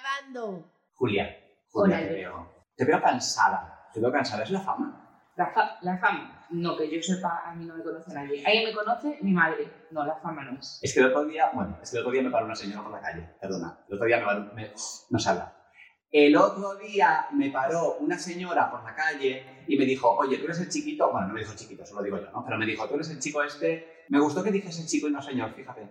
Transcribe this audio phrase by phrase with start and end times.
[0.00, 0.72] grabando.
[0.94, 1.24] Julia,
[1.70, 2.36] Julia, Hola, te Alberto.
[2.36, 2.64] veo.
[2.76, 3.88] Te veo cansada.
[3.92, 4.42] Te veo cansada.
[4.44, 4.96] ¿Es la fama?
[5.36, 8.44] La, fa- la fama, no, que yo sepa, a mí no me conoce nadie.
[8.44, 9.18] ¿Alguien me conoce?
[9.22, 9.86] Mi madre.
[9.90, 10.78] No, la fama no es.
[10.82, 12.82] Es que el otro día, bueno, es que el otro día me paró una señora
[12.82, 13.26] por la calle.
[13.40, 13.78] Perdona.
[13.88, 14.52] El otro día me paró.
[14.54, 14.72] me-
[15.10, 15.56] no se habla.
[16.12, 20.44] El otro día me paró una señora por la calle y me dijo, oye, tú
[20.46, 21.10] eres el chiquito.
[21.12, 22.44] Bueno, no me dijo chiquito, eso lo digo yo, ¿no?
[22.44, 24.04] Pero me dijo, tú eres el chico este.
[24.08, 25.88] Me gustó que dijese chico y no señor, fíjate.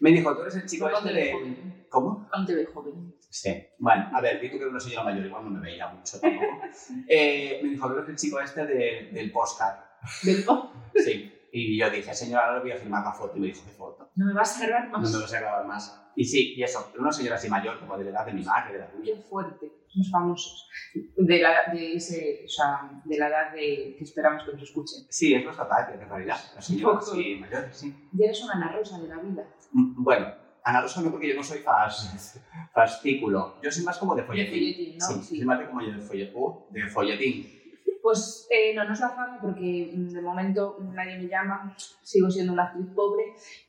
[0.00, 1.32] Me dijo, tú eres el chico este de.
[1.32, 1.86] joven.
[1.88, 2.28] ¿Cómo?
[2.32, 3.14] Aún te veo joven.
[3.32, 3.50] Sí.
[3.78, 6.20] Bueno, a ver, di tú que era una señora mayor, igual no me veía mucho
[6.20, 6.46] tampoco.
[7.08, 9.78] Eh, me dijo, tú eres el chico este de- del postcard.
[10.22, 11.32] Del po- Sí.
[11.54, 13.36] Y yo dije, señora, ahora le voy a firmar la foto.
[13.36, 14.10] Y me dijo, ¿qué foto?
[14.16, 15.12] No me vas a grabar No más.
[15.12, 15.98] me vas a grabar más.
[16.14, 18.74] Y sí, y eso, una señora así mayor, como de la edad de mi madre,
[18.74, 19.14] de la tuya.
[19.14, 19.72] Qué fuerte.
[19.88, 20.68] Somos famosos.
[21.16, 25.04] De la, de ese, o sea, de la edad de, que esperamos que nos escuchen.
[25.10, 26.38] Sí, es nuestra edad, en realidad.
[26.54, 28.08] La señora así mayor, sí.
[28.12, 29.46] Ya eres una Ana Rosa de la vida.
[29.72, 30.26] Mm, Bueno,
[30.64, 32.38] Ana Rosa no, porque yo no soy fas,
[32.72, 33.56] fascículo.
[33.62, 34.96] Yo soy más como de De folletín.
[34.98, 35.06] ¿no?
[35.06, 35.36] Sí, Sí.
[35.38, 36.32] soy más de como yo de folletín.
[36.36, 37.62] Uh, de folletín.
[38.02, 42.28] Pues eh, no, no es la fama porque mm, de momento nadie me llama, sigo
[42.30, 43.22] siendo una actriz pobre,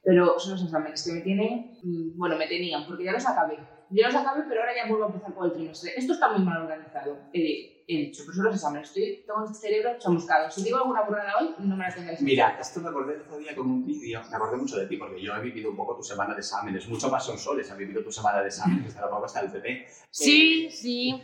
[0.03, 3.59] pero son los exámenes que me tienen, mm, bueno, me tenían, porque ya los acabé.
[3.91, 5.91] Yo los acabé, pero ahora ya vuelvo a empezar por el trimestre.
[5.95, 8.87] Esto está muy mal organizado, eh, he dicho, pero son los exámenes.
[8.89, 10.49] Estoy, tengo el cerebro chamuscado.
[10.51, 12.19] Si digo alguna burrada hoy, no me la tengáis.
[12.19, 14.87] en Mira, esto me acordé el otro día con un vídeo, me acordé mucho de
[14.87, 17.69] ti, porque yo he vivido un poco tu semana de exámenes, mucho más son soles,
[17.69, 19.87] he vivido tu semana de exámenes, hasta poco hasta el PP.
[20.09, 21.23] Sí, sí.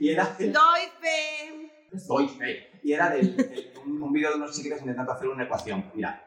[0.00, 0.52] Y era del...
[0.52, 1.88] Doy fe.
[1.92, 2.80] Doy fe.
[2.82, 5.90] Y era del, del- un, un vídeo de unos chiquitos intentando hacer una ecuación.
[5.94, 6.24] Mira.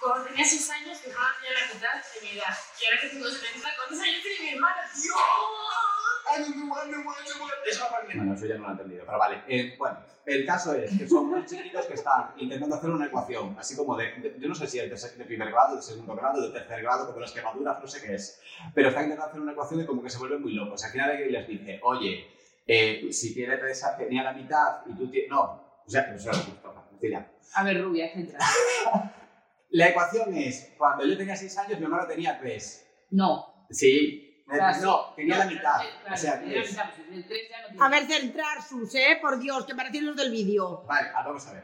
[0.00, 2.54] Cuando tenía 6 años, mi hermano tenía la mitad de mi edad.
[2.80, 4.82] Y ahora que tengo 70, ¿cuántos años tiene mi hermana?
[8.16, 9.42] Bueno, eso ya no lo he entendido, pero vale.
[9.48, 13.56] Eh, bueno, el caso es que son unos chiquitos que están intentando hacer una ecuación,
[13.58, 15.82] así como de, de- yo no sé si es de, se- de primer grado, de
[15.82, 18.40] segundo grado, de tercer grado, como las quemaduras, no sé qué es,
[18.74, 20.82] pero están intentando hacer una ecuación y como que se vuelven muy locos.
[20.84, 22.26] Al final alguien les dice, oye,
[22.66, 25.30] eh, si tiene tres, tenía la mitad y tú tienes...
[25.30, 25.42] No,
[25.86, 27.30] o sea, eso es justo, mentira.
[27.54, 28.34] A ver, rubia, etc.
[29.70, 32.86] La ecuación es, cuando yo tenía 6 años, mi hermano tenía 3.
[33.10, 33.66] No.
[33.70, 35.12] Sí, No, sí.
[35.16, 35.74] tenía la mitad.
[35.80, 36.70] Claro, o sea, tenía la 3.
[36.70, 37.84] mitad, pues, tres ya no tiene.
[37.84, 39.18] A ver, centrar sus, ¿eh?
[39.20, 40.84] Por Dios, que parecen los del vídeo.
[40.86, 41.62] Vale, ah, vamos a ver.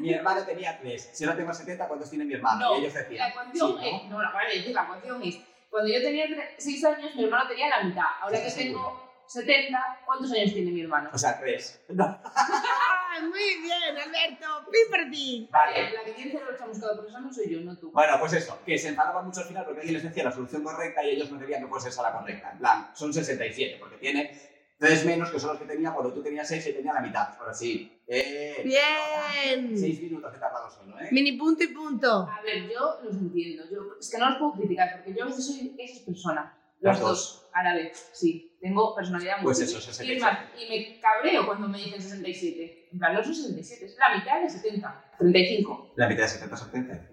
[0.00, 1.10] Mi hermano tenía 3.
[1.12, 2.60] Si ahora tengo 70, ¿cuántos tiene mi hermano?
[2.60, 3.30] No, y ellos La decían.
[3.30, 3.80] ecuación sí, ¿no?
[3.80, 4.04] es.
[4.10, 5.38] No, no, vale, la ecuación es.
[5.70, 6.24] Cuando yo tenía
[6.58, 8.04] 6 años, mi hermano tenía la mitad.
[8.20, 11.10] Ahora que ¿Estás tengo 70, ¿cuántos años tiene mi hermano?
[11.12, 11.84] O sea, 3.
[11.88, 11.96] ¡Ay,
[13.22, 14.70] muy bien, Alberto!
[14.70, 15.48] ¡Pimperti!
[15.50, 15.92] Vale.
[15.92, 17.90] La que tiene cerebro chamuscado por eso no soy yo, no tú.
[17.92, 20.62] Bueno, pues eso, que se enfadaban mucho al final porque alguien les decía la solución
[20.62, 22.52] correcta y ellos no querían que fuese esa la correcta.
[22.52, 24.38] En plan, son 67, porque tiene
[24.78, 27.28] 3 menos que son los que tenía cuando tú tenías 6 y tenía la mitad.
[27.38, 28.02] Ahora sí.
[28.06, 29.78] Eh, Bien.
[29.78, 31.08] 6 minutos que he tardado solo, ¿eh?
[31.10, 32.28] Mini punto y punto.
[32.30, 33.64] A ver, yo los entiendo.
[33.70, 36.58] Yo, es que no los puedo criticar porque yo a veces soy esa persona.
[36.84, 37.48] Las Los dos.
[37.54, 38.56] a la vez, sí.
[38.60, 40.20] Tengo personalidad muy Pues eso, y, es 67.
[40.20, 42.88] más, y me cabreo cuando me dicen 67.
[42.92, 45.04] En plan, no son 67, es la mitad de 70.
[45.18, 45.92] 35.
[45.96, 47.08] La mitad de 70 son 30.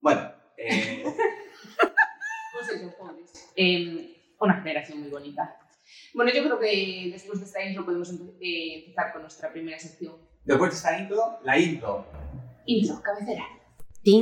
[0.00, 1.04] Bueno, eh,
[2.52, 3.52] Pues eso, pobres.
[3.56, 5.56] Eh, una generación muy bonita.
[6.14, 9.78] Bueno, yo creo que después de esta intro podemos empe- eh, empezar con nuestra primera
[9.78, 10.16] sección.
[10.44, 12.06] después de esta intro, la intro.
[12.66, 13.44] Intro, cabecera.
[14.06, 14.20] Se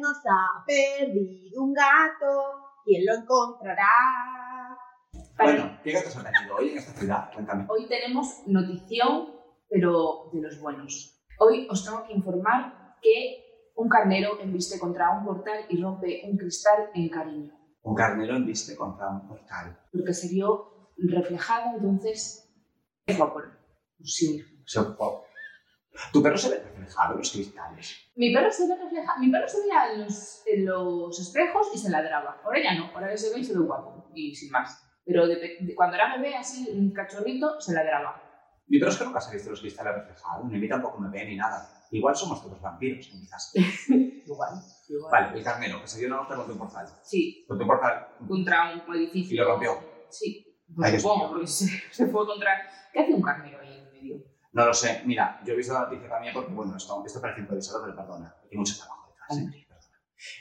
[0.00, 2.26] nos ha perdido un gato.
[2.84, 3.86] ¿Quién lo encontrará?
[5.38, 7.30] Bueno, ¿qué gatos han tenido hoy en esta ciudad?
[7.32, 7.64] Cuéntame.
[7.68, 9.34] Hoy tenemos notición,
[9.68, 11.24] pero de los buenos.
[11.38, 16.36] Hoy os tengo que informar que un carnero embiste contra un portal y rompe un
[16.36, 19.78] cristal en cariño, Un carnero embiste contra un portal.
[19.92, 22.48] porque se vio reflejado, entonces
[23.06, 23.50] dejó por
[24.02, 24.62] sí mismo.
[24.66, 25.24] Se ocupó.
[26.12, 27.96] Tu perro se ve reflejado en los cristales.
[28.16, 31.78] Mi perro se ve reflejado, mi perro se veía en los, en los espejos y
[31.78, 32.40] se ladraba.
[32.44, 34.82] Ahora ya no, ahora que se ve y se ve guapo y sin más.
[35.04, 38.22] Pero de de- cuando era bebé, así, un cachorrito, se ladraba.
[38.68, 40.98] Mi perro es que nunca se ha visto los cristales reflejados, ni a mí tampoco
[40.98, 41.68] me ve ni nada.
[41.90, 43.50] Igual somos todos vampiros casa.
[44.24, 44.50] Igual,
[44.88, 45.10] igual.
[45.12, 46.86] Vale, el carnero, que se dio una hostia contra un portal.
[47.02, 48.06] Sí, Contra un portal.
[48.26, 49.34] contra un edificio.
[49.34, 49.72] ¿Y lo rompió?
[50.08, 50.41] Sí,
[50.76, 52.50] pues supongo, porque se, se fue contra...
[52.92, 54.24] ¿Qué hace un carnero ahí en medio?
[54.52, 55.02] No lo sé.
[55.06, 58.34] Mira, yo he visto la noticia también porque, bueno, esto, esto parece improvisado, pero perdona.
[58.50, 59.38] Hay mucho trabajo detrás.
[59.38, 59.66] ¿eh?
[59.68, 59.88] Perdona.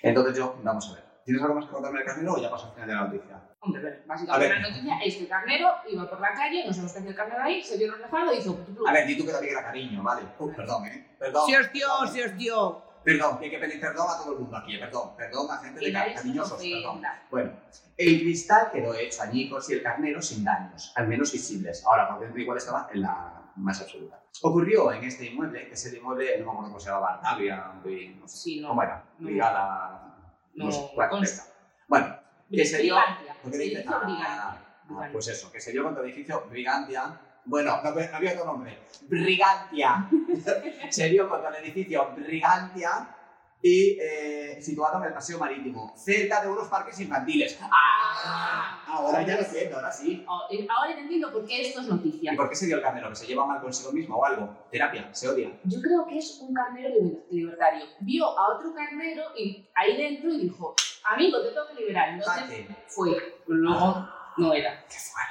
[0.04, 1.12] Entonces yo, vamos a ver.
[1.24, 3.48] ¿Tienes algo más que contarme del carnero o ya paso al final de la noticia?
[3.60, 4.62] Hombre, a ver, A básicamente ver.
[4.62, 7.16] la noticia es que el carnero iba por la calle, no sabemos qué hacía el
[7.16, 8.66] carnero ahí, se vio reflejado y hizo...
[8.88, 10.24] A ver, di tú que también era cariño, ¿vale?
[10.39, 11.16] Uh, perdón, ¿eh?
[11.19, 11.44] Perdón.
[11.48, 12.13] Se hostió, perdón.
[12.16, 12.83] se hostió.
[13.03, 15.15] Perdón, que hay que pedir perdón a todo el mundo aquí, eh, perdón.
[15.18, 17.01] Perdón a gente de car- cariñosos, perdón.
[17.31, 17.51] Bueno,
[17.98, 21.83] el cristal quedó hecho añicos y el carnero sin daños, al menos visibles.
[21.86, 24.19] Ahora, por dentro igual estaba en la, más absoluta.
[24.44, 27.74] Ocurrió en este inmueble, que es el inmueble, no me acuerdo cómo se llamaba, Artavia,
[28.19, 28.69] no sé, Sí, no.
[28.69, 29.04] ¿cómo era?
[29.19, 29.25] no.
[29.27, 30.07] Brigada...
[30.54, 31.44] No, No, sé, bueno, consta.
[31.44, 31.54] venga.
[31.88, 32.19] Bueno,
[32.50, 32.95] que se dio...
[32.95, 33.36] Brigantia.
[33.42, 33.86] ¿Por qué Se dice?
[33.88, 34.57] Ah,
[34.89, 37.19] ah, pues eso, que se dio contra el edificio Brigantia.
[37.46, 38.78] Bueno, no, no había otro nombre.
[39.08, 40.10] Brigantia.
[40.90, 43.16] se dio contra el edificio Brigantia
[43.64, 47.60] y eh, situado en el paseo marítimo, cerca de unos parques infantiles.
[47.62, 48.84] ¡Ah!
[48.88, 50.26] Ahora ya lo entiendo, ahora sí.
[50.28, 50.48] Oh,
[50.78, 52.34] Ahora te entiendo por qué esto es noticia.
[52.34, 53.10] ¿Y por qué se dio el carnero?
[53.10, 54.68] ¿Que se lleva mal consigo mismo o algo?
[54.72, 55.14] ¿Terapia?
[55.14, 55.52] ¿Se odia?
[55.66, 57.86] Yo creo que es un carnero liber- libertario.
[58.00, 62.10] Vio a otro carnero y ahí dentro y dijo, amigo, te tengo que liberar.
[62.10, 63.12] Entonces fue.
[63.12, 64.08] Pero luego
[64.38, 64.84] no era.
[64.88, 65.31] ¡Qué fuerte!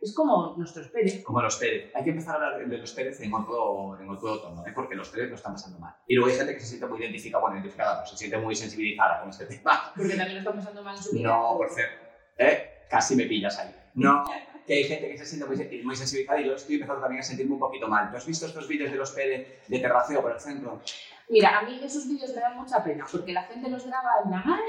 [0.00, 1.22] Es como nuestros Pérez.
[1.24, 1.90] Como los Pérez.
[1.94, 4.72] Hay que empezar a hablar de los Pérez en otro, en otro tono, ¿eh?
[4.74, 5.94] porque los Pérez lo están pasando mal.
[6.06, 9.20] Y luego hay gente que se siente muy identificada, bueno, identificada, se siente muy sensibilizada
[9.20, 9.92] con este tema.
[9.96, 11.28] Porque también lo están pasando mal en su vida.
[11.28, 12.04] No, por cierto.
[12.38, 12.86] ¿Eh?
[12.88, 13.74] Casi me pillas ahí.
[13.94, 14.24] No,
[14.66, 17.24] que hay gente que se siente muy, muy sensibilizada y yo estoy empezando también a
[17.24, 18.10] sentirme un poquito mal.
[18.10, 20.80] ¿Tú has visto estos vídeos de los Pérez de terraceo por el centro?
[21.28, 24.30] Mira, a mí esos vídeos me dan mucha pena, porque la gente los graba en
[24.30, 24.62] la mano,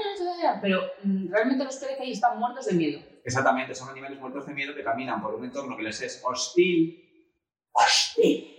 [0.60, 3.00] pero mm, realmente los Pérez ahí están muertos de miedo.
[3.28, 7.04] Exactamente, son animales muertos de miedo que caminan por un entorno que les es hostil.
[7.72, 8.56] ¡Hostil!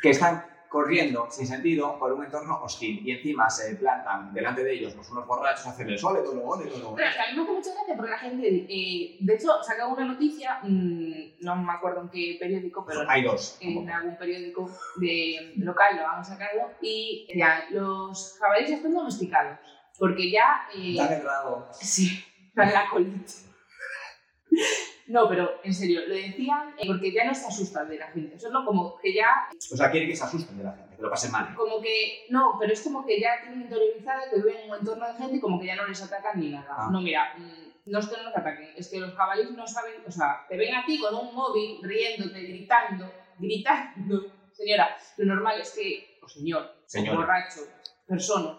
[0.00, 4.72] Que están corriendo sin sentido por un entorno hostil y encima se plantan delante de
[4.72, 6.94] ellos pues, unos borrachos a hacerles ole, todo, ole, todo.
[6.94, 9.62] Pero es que a mí me hace mucha gracia porque la gente, eh, de hecho,
[9.62, 13.58] saca una noticia, mm, no me acuerdo en qué periódico, pero Hay dos.
[13.60, 19.58] en algún periódico de local lo han sacado y ya, los jabalíes están domesticados
[19.98, 21.68] porque ya eh, rabo.
[21.72, 22.24] sí
[22.54, 23.51] dan la colita
[25.08, 28.46] no pero en serio lo decían porque ya no se asustan de la gente eso
[28.48, 31.02] es lo como que ya O sea, quiere que se asusten de la gente, que
[31.02, 31.54] lo pasen mal.
[31.54, 35.06] como que no pero es como que ya tienen interiorizado que viven en un entorno
[35.08, 36.88] de gente y como que ya no les atacan ni nada Ah.
[36.92, 39.94] no mira mm, no es que no nos ataquen es que los jabalíes no saben
[40.06, 45.60] o sea te ven a ti con un móvil riéndote gritando gritando señora lo normal
[45.60, 47.18] es que o señor Señora.
[47.18, 47.60] o borracho
[48.06, 48.58] persona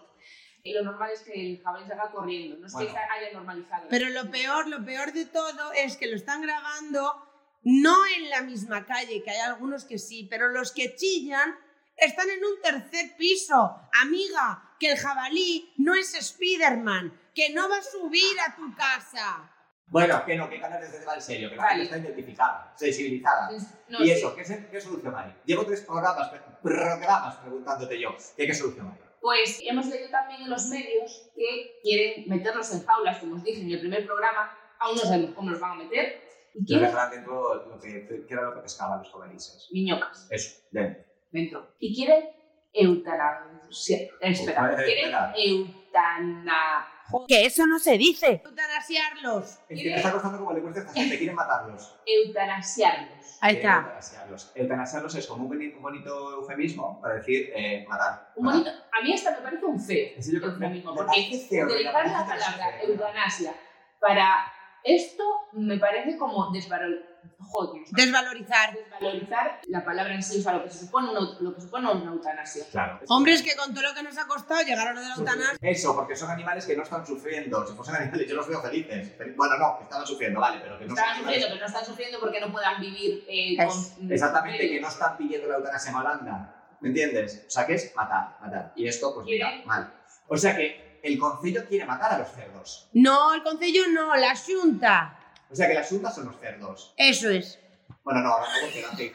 [0.66, 2.90] y lo normal es que el jabalí salga corriendo no es Bueno.
[2.90, 7.22] que haya normalizado Pero lo peor, lo peor de todo es que lo están grabando
[7.62, 11.54] no en la misma calle, que hay algunos que sí, pero los que chillan
[11.96, 13.80] están en un tercer piso.
[14.02, 19.50] Amiga, que el jabalí no es Spiderman, que no va a subir a tu casa.
[19.86, 21.84] Bueno, que no, que ganas de va en serio, que la Vale.
[21.84, 23.50] gente está identificada, sensibilizada.
[23.88, 24.10] No, ¿Y sí.
[24.12, 24.34] eso?
[24.34, 25.34] ¿Qué, se- qué solución hay?
[25.44, 26.30] Llevo tres programas,
[26.62, 28.14] programas preguntándote yo.
[28.36, 28.98] ¿Qué, qué solución hay?
[29.24, 33.62] Pues hemos leído también en los medios que quieren meterlos en jaulas, como os dije
[33.62, 36.20] en el primer programa, aún no sabemos cómo los van a meter,
[36.52, 39.66] y quieren dentro lo que, era lo que pescaban los juveniles.
[39.72, 41.04] miñocas Eso, dentro.
[41.32, 41.68] dentro.
[41.78, 42.28] Y quieren
[42.74, 44.10] eutanasia.
[44.20, 46.86] Espera, quieren eutana.
[47.28, 48.42] Que eso no se dice.
[48.44, 49.58] Eutanasiarlos.
[49.68, 51.96] Es que me está costando como le cuesta a esta gente, quieren matarlos.
[52.06, 53.38] eutanasiarlos.
[53.40, 53.76] Ahí está.
[53.76, 54.52] eutanasiarlos.
[54.54, 58.32] Eutanasiarlos es como un bonito, un bonito eufemismo para decir eh, matar.
[58.36, 60.08] Un bonito, a mí esta me parece un feo.
[60.20, 63.54] Sí, yo creo que eufemismo, me porque utilizar la palabra eutanasia
[64.00, 64.52] para
[64.84, 67.02] esto me parece como desvalor-
[67.38, 68.74] joder, Desvalorizar.
[68.74, 71.90] desvalorizar la palabra en sí, o sea, lo que, se supone una, lo que supone
[71.90, 72.64] una eutanasia.
[72.70, 73.00] Claro.
[73.08, 75.58] Hombres que con todo lo que nos ha costado llegar a lo de la eutanasia.
[75.62, 77.66] Eso, porque son animales que no están sufriendo.
[77.66, 79.18] Si fuesen animales, yo los veo felices.
[79.18, 81.84] Fel- Bueno, no, que estaban sufriendo, vale, pero que no Estaban sufriendo, pero no están
[81.84, 84.12] sufriendo porque no puedan vivir eh, Es- con...
[84.12, 86.50] Exactamente, que no están pidiendo la eutanasia en Holanda.
[86.80, 87.44] ¿Me entiendes?
[87.46, 88.72] O sea, que es matar, matar.
[88.76, 89.90] Y esto, pues mira, mal.
[90.28, 92.88] O sea que el concello quiere matar a los cerdos.
[92.94, 95.18] No, el concello no, la xunta.
[95.50, 96.94] O sea que las juntas son los cerdos.
[96.96, 97.60] Eso es.
[98.02, 99.12] Bueno, no, ahora no porque la Feijóo-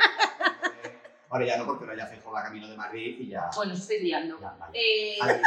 [0.84, 1.00] eh,
[1.30, 3.50] Ahora ya no porque ahora ya Feijóo va camino de Madrid y ya...
[3.56, 4.40] Bueno, os estáis liando.
[4.40, 4.72] ya, vale.
[4.80, 5.40] Eh, la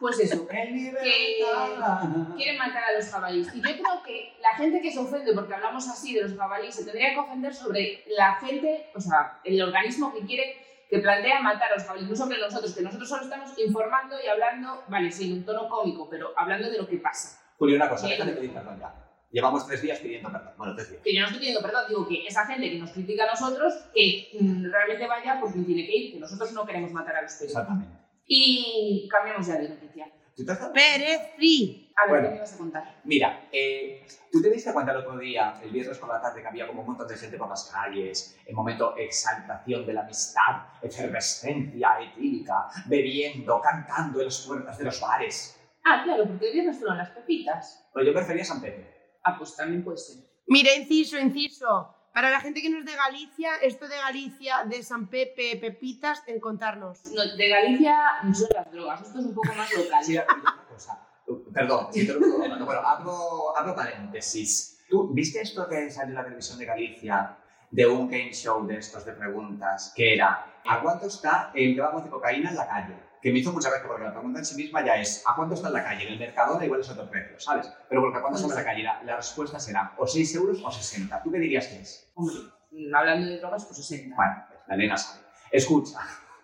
[0.00, 1.04] pues eso, ¡En libertad!
[1.04, 2.34] libertad!
[2.36, 3.54] quieren matar a los jabalíes.
[3.54, 6.74] Y yo creo que la gente que se ofende porque hablamos así de los jabalíes
[6.74, 10.56] se tendría que ofender sobre la gente, o sea, el organismo que quiere,
[10.92, 14.28] que plantea matar a los jabalíes, no sobre nosotros, que nosotros solo estamos informando y
[14.28, 17.40] hablando, vale, sí, en un tono cómico, pero hablando de lo que pasa.
[17.56, 18.94] Julio, una cosa, de pedir perdón ya.
[19.30, 20.52] Llevamos tres días pidiendo perdón.
[20.58, 21.02] Bueno, tres días.
[21.02, 23.72] Que yo no estoy pidiendo perdón, digo que esa gente que nos critica a nosotros,
[23.94, 27.22] que mm, realmente vaya por quien tiene que ir, que nosotros no queremos matar a
[27.22, 27.48] los peces.
[27.48, 27.96] Exactamente.
[28.26, 30.12] Y cambiamos ya de noticia.
[30.36, 31.90] ¿Tú te has dado- Pérez Free.
[31.96, 32.28] A ver, Bueno.
[32.28, 33.00] ¿qué me vas a contar?
[33.04, 36.48] Mira, eh, ¿tú te diste cuenta el otro día, el viernes por la tarde, que
[36.48, 40.66] había como un montón de gente por las calles, en momento exaltación de la amistad,
[40.80, 45.58] efervescencia etílica, bebiendo, cantando en las puertas de los bares?
[45.84, 47.88] Ah, claro, porque el viernes fueron las pepitas.
[47.92, 49.18] Pero yo prefería San Pepe.
[49.24, 50.16] Ah, pues también puede ser.
[50.46, 51.96] Mira, inciso, inciso.
[52.14, 56.22] Para la gente que no es de Galicia, esto de Galicia, de San Pepe, Pepitas,
[56.26, 57.00] en contarnos.
[57.06, 57.96] No, de Galicia
[58.34, 60.04] son las drogas, esto es un poco más local.
[60.04, 61.08] Sí, una cosa.
[61.52, 64.84] Perdón, si te lo digo, bueno, abro, abro paréntesis.
[64.88, 67.36] ¿Tú viste esto que salió en la televisión de Galicia
[67.70, 72.00] de un game show de estos de preguntas, que era ¿a cuánto está el gramo
[72.00, 72.94] de cocaína en la calle?
[73.22, 75.54] Que me hizo mucha gracia porque la pregunta en sí misma ya es ¿a cuánto
[75.54, 76.06] está en la calle?
[76.06, 77.72] En el mercado igual es otro precio, ¿sabes?
[77.88, 78.82] Pero porque ¿a cuánto está en la calle?
[78.82, 81.22] La, la respuesta será o 6 euros o 60.
[81.22, 82.10] ¿Tú qué dirías que es?
[82.14, 82.34] Hombre,
[82.94, 84.14] hablando de drogas, pues 60.
[84.14, 85.20] Bueno, pues la nena sabe.
[85.50, 85.98] Escucha,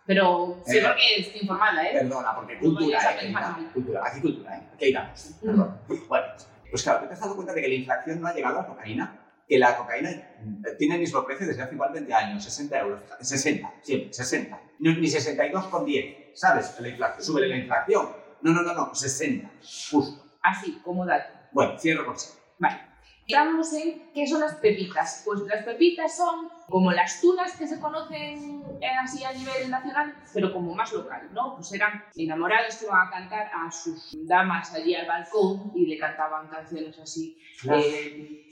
[0.09, 1.91] Pero sí Eh, porque estoy informada, ¿eh?
[1.93, 3.69] perdona, porque No cultura, podías ¿eh?
[3.75, 4.69] cultura, aquí cultura, ¿eh?
[4.73, 5.35] Aquí hay datos.
[5.43, 5.81] Perdón.
[6.09, 6.27] Bueno,
[6.71, 8.69] pues claro, ¿te has dado cuenta de que la inflación no ha llegado a la
[8.69, 9.21] cocaína?
[9.47, 10.11] Que la cocaína
[10.43, 13.01] mm, tiene el mismo precio desde hace igual 20 años, 60 euros.
[13.21, 14.61] 60, siempre, 60.
[14.79, 16.81] Ni, ni 62,10, ¿sabes?
[16.81, 18.09] La inflación, sube la inflación.
[18.41, 19.51] No, no, no, no, 60,
[19.91, 20.25] justo.
[20.43, 21.35] Así, como dato.
[21.53, 22.31] Bueno, cierro con sí.
[22.59, 22.81] Vale.
[23.27, 25.21] Estamos en qué son las pepitas.
[25.27, 30.15] Pues las pepitas son como las tunas que se conocen eh, así a nivel nacional,
[30.35, 31.55] pero como más local, ¿no?
[31.55, 35.99] Pues eran enamorados que iban a cantar a sus damas allí al balcón y le
[35.99, 37.39] cantaban canciones así.
[37.71, 38.47] Eh,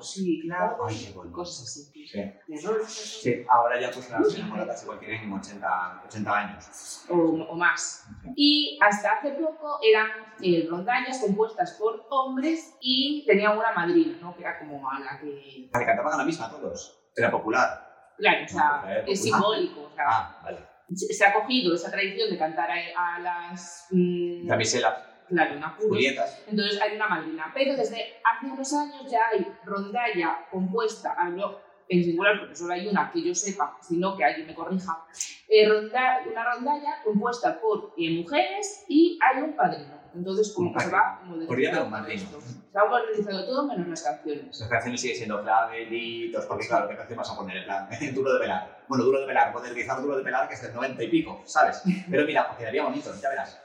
[0.00, 0.78] sí, claro.
[0.86, 1.14] Ay.
[1.32, 2.06] Cosas así.
[2.06, 3.44] Sí.
[3.50, 7.06] Ahora ya pues las enamoradas igual tienen 80, 80 años.
[7.10, 8.06] o, o más.
[8.36, 10.08] Y hasta hace poco eran
[10.40, 14.34] eh, rondallas compuestas por hombres y tenían una madrina, ¿no?
[14.36, 15.68] Que era como a la que...
[15.72, 17.02] La que cantaban a la misma todos.
[17.16, 18.14] Era popular.
[18.18, 19.82] Claro, o sea, es simbólico.
[19.90, 20.58] O sea, Ah, vale.
[20.94, 23.86] se ha cogido esa tradición de cantar a, a las...
[23.90, 24.94] mm, Damiselas,
[25.28, 25.70] claro, una.
[25.70, 26.42] Julietas.
[26.46, 27.50] Entonces hay una madrina.
[27.54, 32.86] Pero desde hace unos años ya hay rondalla compuesta, hablo en singular porque solo hay
[32.88, 35.04] una que yo sepa, sino que alguien me corrija,
[35.48, 39.96] eh, ronda- una rondalla compuesta por eh, mujeres y hay un padrino.
[40.14, 42.40] Entonces como que se va modernizando Podría haber un padrino.
[42.40, 44.60] Se va modernizando todo menos las canciones.
[44.60, 47.58] Las canciones siguen siendo clavelitos, porque claro, ¿qué canción vas a poner?
[47.58, 48.82] En plan, duro de velar.
[48.88, 51.82] Bueno, duro de velar, modernizar duro de velar, que es del 90 y pico, ¿sabes?
[52.10, 53.60] Pero mira, quedaría bonito, ya verás.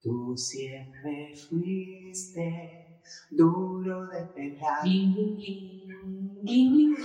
[0.00, 2.75] Tú siempre fuiste
[3.30, 4.58] duro de
[6.42, 6.96] bling.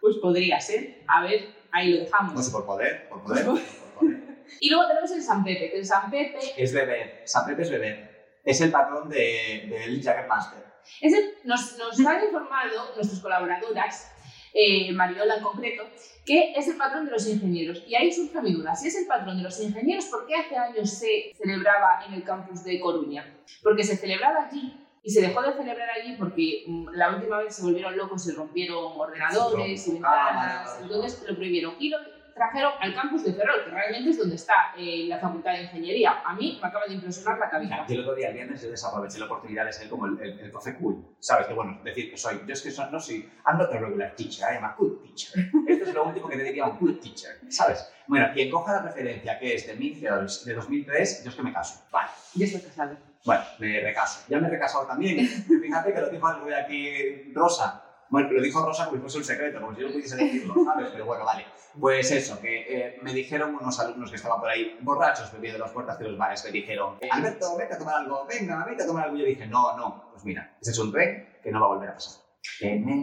[0.00, 1.02] Pues podría ser.
[1.08, 2.34] A ver, ahí lo dejamos.
[2.34, 4.44] No sé, por poder, por poder, por poder.
[4.60, 7.70] Y luego tenemos el San Pepe, que el San Pepe Es beber, San Pepe es
[7.70, 8.38] beber.
[8.44, 10.62] Es el patrón de, del Jaggermaster.
[11.00, 14.13] Ese, nos, nos han informado nuestras colaboradoras,
[14.54, 15.82] eh, Mariola en concreto,
[16.24, 17.82] que es el patrón de los ingenieros.
[17.86, 18.74] Y ahí surge mi duda.
[18.74, 22.22] Si es el patrón de los ingenieros, ¿por qué hace años se celebraba en el
[22.22, 23.36] campus de Coruña?
[23.62, 27.54] Porque se celebraba allí y se dejó de celebrar allí porque mm, la última vez
[27.54, 31.74] se volvieron locos y rompieron ordenadores y ventanas, entonces lo prohibieron.
[31.78, 31.98] Y lo
[32.34, 36.22] trajeron al campus de Ferrol, que realmente es donde está eh, la Facultad de Ingeniería.
[36.24, 37.84] A mí me acaba de impresionar la cabeza.
[37.88, 40.38] Yo el otro día, el viernes, yo desaproveché la oportunidad de ser como el, el,
[40.40, 41.04] el profe cool.
[41.20, 41.46] ¿Sabes?
[41.46, 42.40] Que bueno, decir que soy.
[42.46, 43.28] Yo es que so- no soy.
[43.46, 45.44] I'm not a regular teacher, I am a cool teacher.
[45.68, 47.38] Esto es lo último que te diría un cool teacher.
[47.48, 47.88] ¿Sabes?
[48.06, 51.42] Bueno, quien coja la referencia que es de Mean Girls de 2003, yo es que
[51.42, 51.82] me caso.
[51.90, 52.10] Vale.
[52.34, 52.96] Ya estoy casado.
[53.24, 54.24] Bueno, me recaso.
[54.28, 55.26] Ya me he recasado también.
[55.26, 57.83] Fíjate que lo dijo algo de aquí Rosa.
[58.10, 60.54] Bueno, lo dijo Rosa como si fuese un secreto, como si yo no pudiese decirlo,
[60.64, 60.90] ¿sabes?
[60.92, 61.46] Pero bueno, vale.
[61.80, 65.72] Pues eso, que eh, me dijeron unos alumnos que estaban por ahí borrachos bebiendo las
[65.72, 69.04] puertas de los bares, me dijeron, Alberto, vete a tomar algo, venga, vete a tomar
[69.04, 69.16] algo.
[69.16, 71.68] Y yo dije, no, no, pues mira, ese es un tren que no va a
[71.70, 72.22] volver a pasar.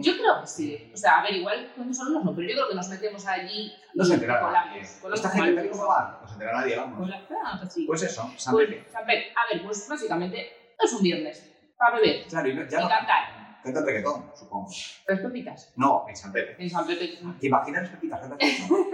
[0.02, 0.90] Yo creo que sí.
[0.94, 3.72] O sea, a ver, igual cuántos alumnos no, pero yo creo que nos metemos allí.
[3.92, 4.80] No se entera nadie.
[4.80, 7.10] Esta gente tal como va, no se entera nadie, vamos.
[7.44, 7.84] Ah, pues sí.
[7.86, 12.24] Pues eso, San Pues, a ver, a ver, pues básicamente es un viernes para beber
[12.28, 13.41] Claro, y no- ya y no cantar.
[13.62, 14.68] Canta reggaetón, supongo.
[15.06, 16.56] Tres pepitas No, en San Pepe.
[16.62, 17.18] en San Pepe.
[17.40, 18.86] ¿Te imaginas las pepitas cantando reggaetón?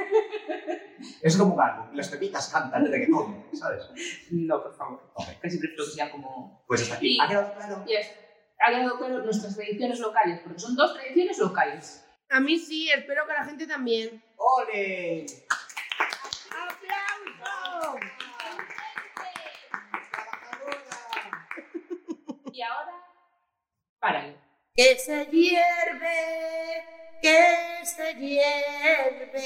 [1.22, 3.84] Es como un álbum, las pepitas cantan reggaetón, ¿sabes?
[4.30, 5.10] No, por favor.
[5.14, 5.26] Ok.
[5.40, 6.64] Casi prefiero que sean como.
[6.66, 7.16] Pues hasta aquí.
[7.16, 7.84] Y- ¿Ha quedado claro?
[7.86, 8.10] Y es,
[8.60, 12.04] ha quedado claro nuestras tradiciones locales, porque son dos tradiciones locales.
[12.30, 14.22] A mí sí, espero que a la gente también.
[14.36, 15.24] ¡Ole!
[16.50, 18.00] ¡Aplausos!
[22.52, 22.92] Y ahora,
[24.00, 24.36] párale.
[24.78, 26.84] Que se hierve,
[27.20, 29.42] que se hierve.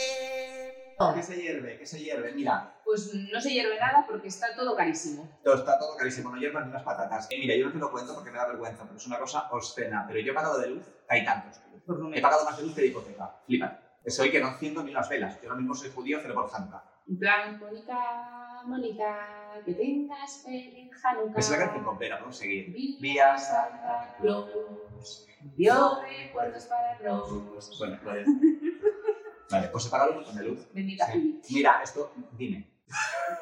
[1.15, 1.79] ¿Qué se hierve?
[1.79, 2.33] ¿Qué se hierve?
[2.33, 5.27] Mira, Pues no se hierve nada porque está todo carísimo.
[5.43, 7.29] todo está todo carísimo, no hiervan ni las patatas.
[7.31, 9.49] Eh, mira, yo no te lo cuento porque me da vergüenza, pero es una cosa
[9.51, 10.05] obscena.
[10.07, 11.59] Pero yo he pagado de luz, hay tantos.
[11.87, 13.35] Por lo He pagado más de luz que de hipoteca.
[13.47, 13.81] Flipa.
[14.09, 15.41] Soy que no enciendo ni las velas.
[15.41, 16.85] Yo ahora mismo soy judío, celebro Hanukkah.
[17.09, 21.39] En plan, Mónica, Mónica, que tengas feliz Hanukkah.
[21.41, 22.73] Es la canción completa, podemos seguir.
[23.01, 24.51] Vía Santa Claus,
[25.57, 27.71] dio recuerdos para Rose.
[27.79, 28.25] Bueno, vale.
[29.51, 30.69] Vale, pues he pagado un montón de luz.
[30.73, 31.41] Bendita Sí.
[31.51, 32.69] Mira, esto, dime.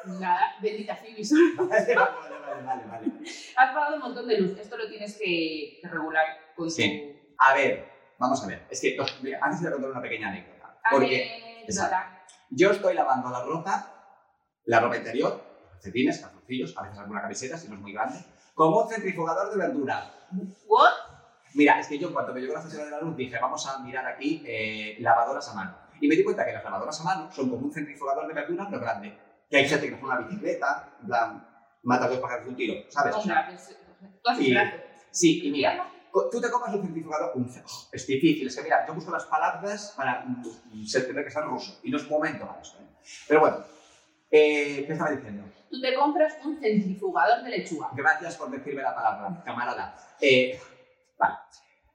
[0.05, 1.21] Nada, bendita Phoebe.
[1.57, 3.11] Vale, vale, vale, vale, vale.
[3.55, 4.57] Has pagado un montón de luz.
[4.57, 6.25] Esto lo tienes que, regular
[6.55, 7.17] con Sí.
[7.37, 7.87] A ver,
[8.17, 8.65] vamos a ver.
[8.69, 10.79] Es que mira, antes te voy a contar una pequeña anécdota.
[10.89, 12.23] tu Porque anécdota.
[12.49, 14.00] yo estoy lavando la ropa,
[14.65, 15.41] la ropa interior,
[15.71, 18.19] calcetines, calzoncillos, a veces alguna camiseta si no es muy grande,
[18.53, 20.11] como un centrifugador de verdura.
[20.67, 20.91] ¿What?
[21.53, 23.79] Mira, es que yo cuando me llegó la factura de la luz dije, vamos a
[23.79, 25.75] mirar aquí eh, lavadoras a mano.
[25.99, 28.67] Y me di cuenta que las lavadoras a mano son como un centrifugador de verdura,
[28.69, 29.17] pero grande.
[29.49, 31.47] Que hay gente que hace una bicicleta, en plan,
[31.83, 33.15] mata dos pájaros de un tiro, ¿sabes?
[33.15, 33.49] O sea,
[34.23, 34.53] tú haces y-
[35.11, 35.91] sí, y mira,
[36.31, 39.25] tú te compras un centrifugador, un, oh, es difícil, es que mira, yo busco las
[39.25, 40.41] palabras para mm,
[41.05, 42.77] tener que ser ruso, y no es momento para eso.
[42.79, 42.85] ¿eh?
[43.27, 43.57] Pero bueno,
[44.31, 45.43] eh, ¿qué estaba diciendo?
[45.69, 47.89] Tú te compras un centrifugador de lechuga.
[47.93, 49.95] Gracias por decirme la palabra, camarada.
[50.19, 50.59] Eh,
[51.17, 51.35] vale.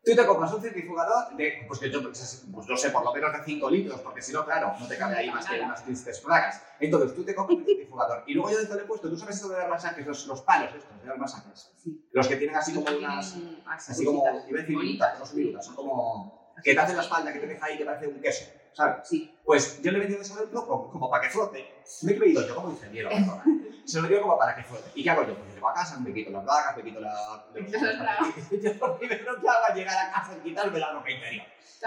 [0.05, 3.33] Tú te compras un centrifugador de, pues que yo, pues no sé, por lo menos
[3.33, 6.21] de 5 litros, porque si no, claro, no te cabe ahí más que unas tristes
[6.21, 6.63] plagas.
[6.79, 9.35] Entonces, tú te compras un centrifugador y luego yo dentro le he puesto, tú sabes
[9.35, 11.73] esto de dar masajes, los, los palos estos de dar masajes.
[11.83, 12.09] Sí.
[12.13, 15.37] Los que tienen así como unas, así así como, iba a decir que no son
[15.37, 18.21] virutas, son como, que te hacen la espalda, que te deja ahí que parece un
[18.21, 18.45] queso,
[18.77, 19.09] ¿sabes?
[19.09, 19.35] Sí.
[19.43, 21.67] Pues yo le he metido eso dentro como, como para que flote.
[22.03, 23.45] Me he creído yo como ingeniero, perdona.
[23.87, 24.91] Se lo digo como para que flote.
[24.95, 25.35] ¿Y qué hago yo?
[25.35, 27.45] Pues llego a casa, me quito las bragas, me quito la...
[27.55, 31.47] Yo lo primero que hago es llegar a casa y quitarme la ropa interior.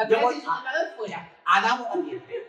[0.10, 1.30] Yo voy jugador fuera.
[1.46, 2.48] Adamo valiente.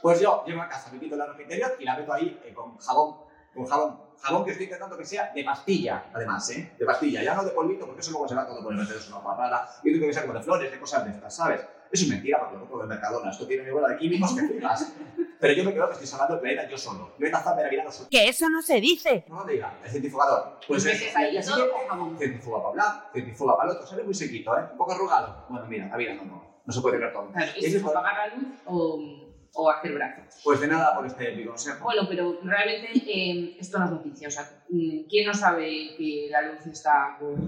[0.00, 2.54] Pues yo llego a casa, me quito la ropa interior y la meto ahí eh,
[2.54, 3.16] con jabón.
[3.54, 4.00] Con jabón.
[4.22, 6.72] Jabón que estoy intentando que sea de pastilla, además, ¿eh?
[6.78, 7.22] De pastilla.
[7.22, 9.18] Ya no de polvito, porque eso luego se va todo por el metro, es una
[9.18, 9.68] guarrada.
[9.82, 11.60] Yo tengo que sea como de flores, de cosas de estas, ¿sabes?
[11.90, 13.30] Eso es mentira, porque lo compro del Mercadona.
[13.30, 14.92] Esto tiene mi bola de químicos que flipas.
[15.40, 17.12] Pero yo me creo que estoy salvando el planeta yo solo.
[17.18, 18.08] Yo he tazado de Navidad solo.
[18.10, 19.24] Que eso no se dice.
[19.26, 20.58] No lo diga, el centrifugador.
[20.68, 21.06] Pues eso.
[21.88, 22.18] jabón.
[22.18, 23.86] Centrifuga para un lado, centrifuga para el otro.
[23.88, 24.64] Sale muy sequito, ¿eh?
[24.70, 25.46] Un poco arrugado.
[25.48, 27.28] Bueno, mira, la vida no, no, no se puede ver todo.
[27.32, 30.22] Claro, Y es- apagar la luz o, o hacer brazo.
[30.44, 31.84] Pues de nada por este mi consejo.
[31.84, 34.28] Bueno, pero realmente eh, esto no es noticia.
[34.28, 37.38] O sea, mm, ¿quién no sabe que la luz está pues,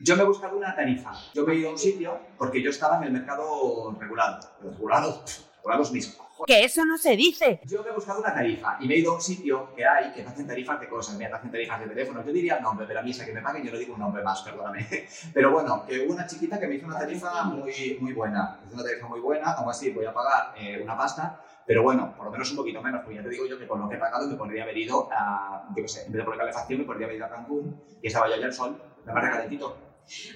[0.00, 1.12] Yo me he buscado una tarifa.
[1.34, 4.40] Yo me he ido a un sitio porque yo estaba en el mercado regulado.
[4.62, 5.22] Regulado,
[5.56, 6.25] regulados mis cojones.
[6.44, 7.60] Que eso no se dice.
[7.64, 10.12] Yo me he buscado una tarifa y me he ido a un sitio que hay
[10.12, 11.16] que te hacen tarifas de cosas.
[11.16, 12.24] Mira, te hacen tarifas de teléfono.
[12.24, 14.22] Yo diría nombre, pero a mí esa que me paguen yo no digo un nombre
[14.22, 14.86] más, perdóname.
[15.34, 18.58] Pero bueno, que hubo una chiquita que me hizo una tarifa muy, muy buena.
[18.60, 19.52] Me hizo una tarifa muy buena.
[19.52, 21.40] Aún así voy a pagar eh, una pasta.
[21.66, 23.80] Pero bueno, por lo menos un poquito menos, porque ya te digo yo que con
[23.80, 26.24] lo que he pagado me podría haber ido a, yo qué sé, en vez de
[26.24, 29.12] poner calefacción me podría haber ido a Cancún, y estaba yo allá el sol, me
[29.12, 29.76] más calentito.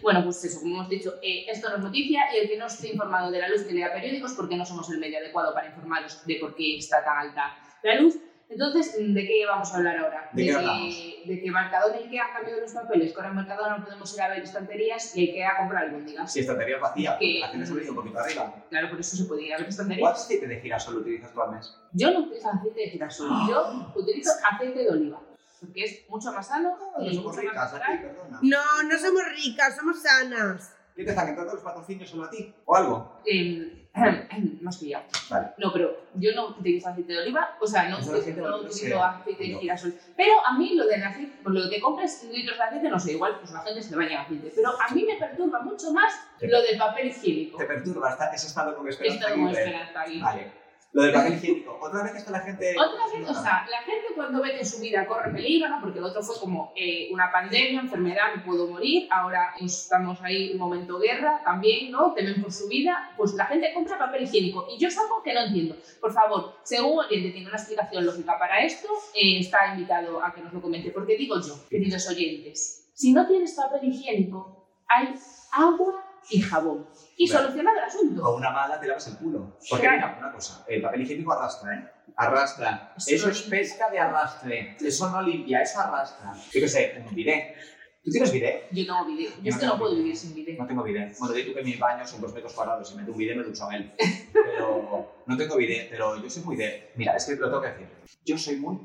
[0.02, 2.66] Bueno, pues eso, como hemos dicho, eh, esto no es noticia y el que no
[2.66, 5.68] esté informado de la luz que lea periódicos porque no somos el medio adecuado para
[5.68, 8.16] informaros de por qué está tan alta la luz.
[8.48, 10.28] Entonces, ¿de qué vamos a hablar ahora?
[10.33, 13.37] ¿De qué que, de que Mercadona y Ikea han cambiado los papeles, que ahora en
[13.37, 16.33] Mercadona no podemos ir a ver estanterías y Ikea a comprar albóndigas.
[16.33, 18.52] Si estantería es vacía, Que- la gente se un poquito arriba.
[18.68, 20.00] Claro, por eso se puede ir a ver estanterías.
[20.02, 21.78] ¿Cuánto aceite de girasol utilizas tú al mes?
[21.92, 25.22] Yo no utilizo aceite de girasol, yo utilizo aceite de oliva,
[25.61, 28.38] porque es mucho más sano No, y somos mucho más ricas aquí, perdona.
[28.42, 30.75] No, no somos ricas, somos sanas.
[30.96, 32.55] ¿Qué te están entrando los patrocinios solo a ti?
[32.64, 33.20] ¿O algo?
[33.92, 35.05] Eh, me has pillado.
[35.29, 35.49] Vale.
[35.59, 38.57] No, pero yo no utilizo aceite de oliva, o sea, no, utilizo, aceite de no
[38.59, 39.59] utilizo aceite de No.
[39.59, 39.94] girasol.
[40.16, 43.12] Pero a mí lo del aceite, pues lo que compres litros de aceite, no sé,
[43.14, 44.53] igual pues la gente se baña en aceite.
[44.55, 47.59] Pero a mí me perturba mucho más lo del papel higiénico.
[47.59, 49.18] Te perturba, está, ese estado con esperanza.
[49.18, 50.20] estado con esperanza ahí.
[50.20, 50.53] Vale.
[50.92, 51.79] Lo del papel higiénico.
[51.81, 52.74] Otra vez está la gente.
[52.76, 55.81] Otra vez, o sea, la gente cuando ve que su vida corre peligro, ¿no?
[55.81, 60.53] Porque el otro fue como eh, una pandemia, enfermedad, me puedo morir, ahora estamos ahí
[60.53, 62.12] en momento guerra también, ¿no?
[62.12, 64.66] Temen por su vida, pues la gente compra papel higiénico.
[64.68, 65.76] Y yo es algo que no entiendo.
[66.00, 70.42] Por favor, según oyente tiene una explicación lógica para esto, eh, está invitado a que
[70.42, 70.90] nos lo comente.
[70.90, 75.14] Porque digo yo, queridos oyentes, si no tienes papel higiénico, hay
[75.53, 76.87] agua y jabón.
[77.22, 77.44] Y Claro.
[77.44, 78.22] solucionado el asunto.
[78.22, 79.59] Con una mala te lavas el culo.
[79.68, 79.96] Porque Claro.
[80.09, 81.90] mira, una cosa, el papel higiénico arrastra, ¿eh?
[82.16, 82.94] Arrastra.
[82.96, 84.76] Eso Eso es pesca de arrastre.
[84.80, 86.33] Eso no limpia, eso arrastra.
[86.33, 87.54] Yo qué sé, un bidet.
[88.02, 88.68] ¿Tú tienes bidet?
[88.72, 89.30] Yo tengo video.
[89.42, 90.02] Yo es que no puedo bidet.
[90.04, 90.62] vivir sin video.
[90.62, 91.18] No tengo bidet.
[91.18, 93.42] Bueno, di tú que mi baño son dos metros cuadrados y meto un bidet me
[93.42, 93.92] ducho en él.
[94.33, 96.90] Pero no tengo bidet, pero yo soy muy de...
[96.96, 97.88] Mira, es que lo tengo que decir.
[98.24, 98.78] Yo soy muy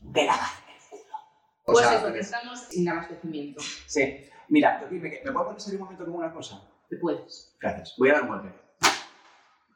[0.00, 1.14] de lavarme el culo.
[1.66, 3.62] O Pues sea, eso, que estamos sin abastecimiento.
[3.86, 4.28] Sí.
[4.48, 6.60] Mira, yo aquí me, puedo poner un momento con una cosa.
[6.88, 7.56] Te puedes.
[7.60, 7.94] Gracias.
[7.98, 8.64] Voy a dar un golpe.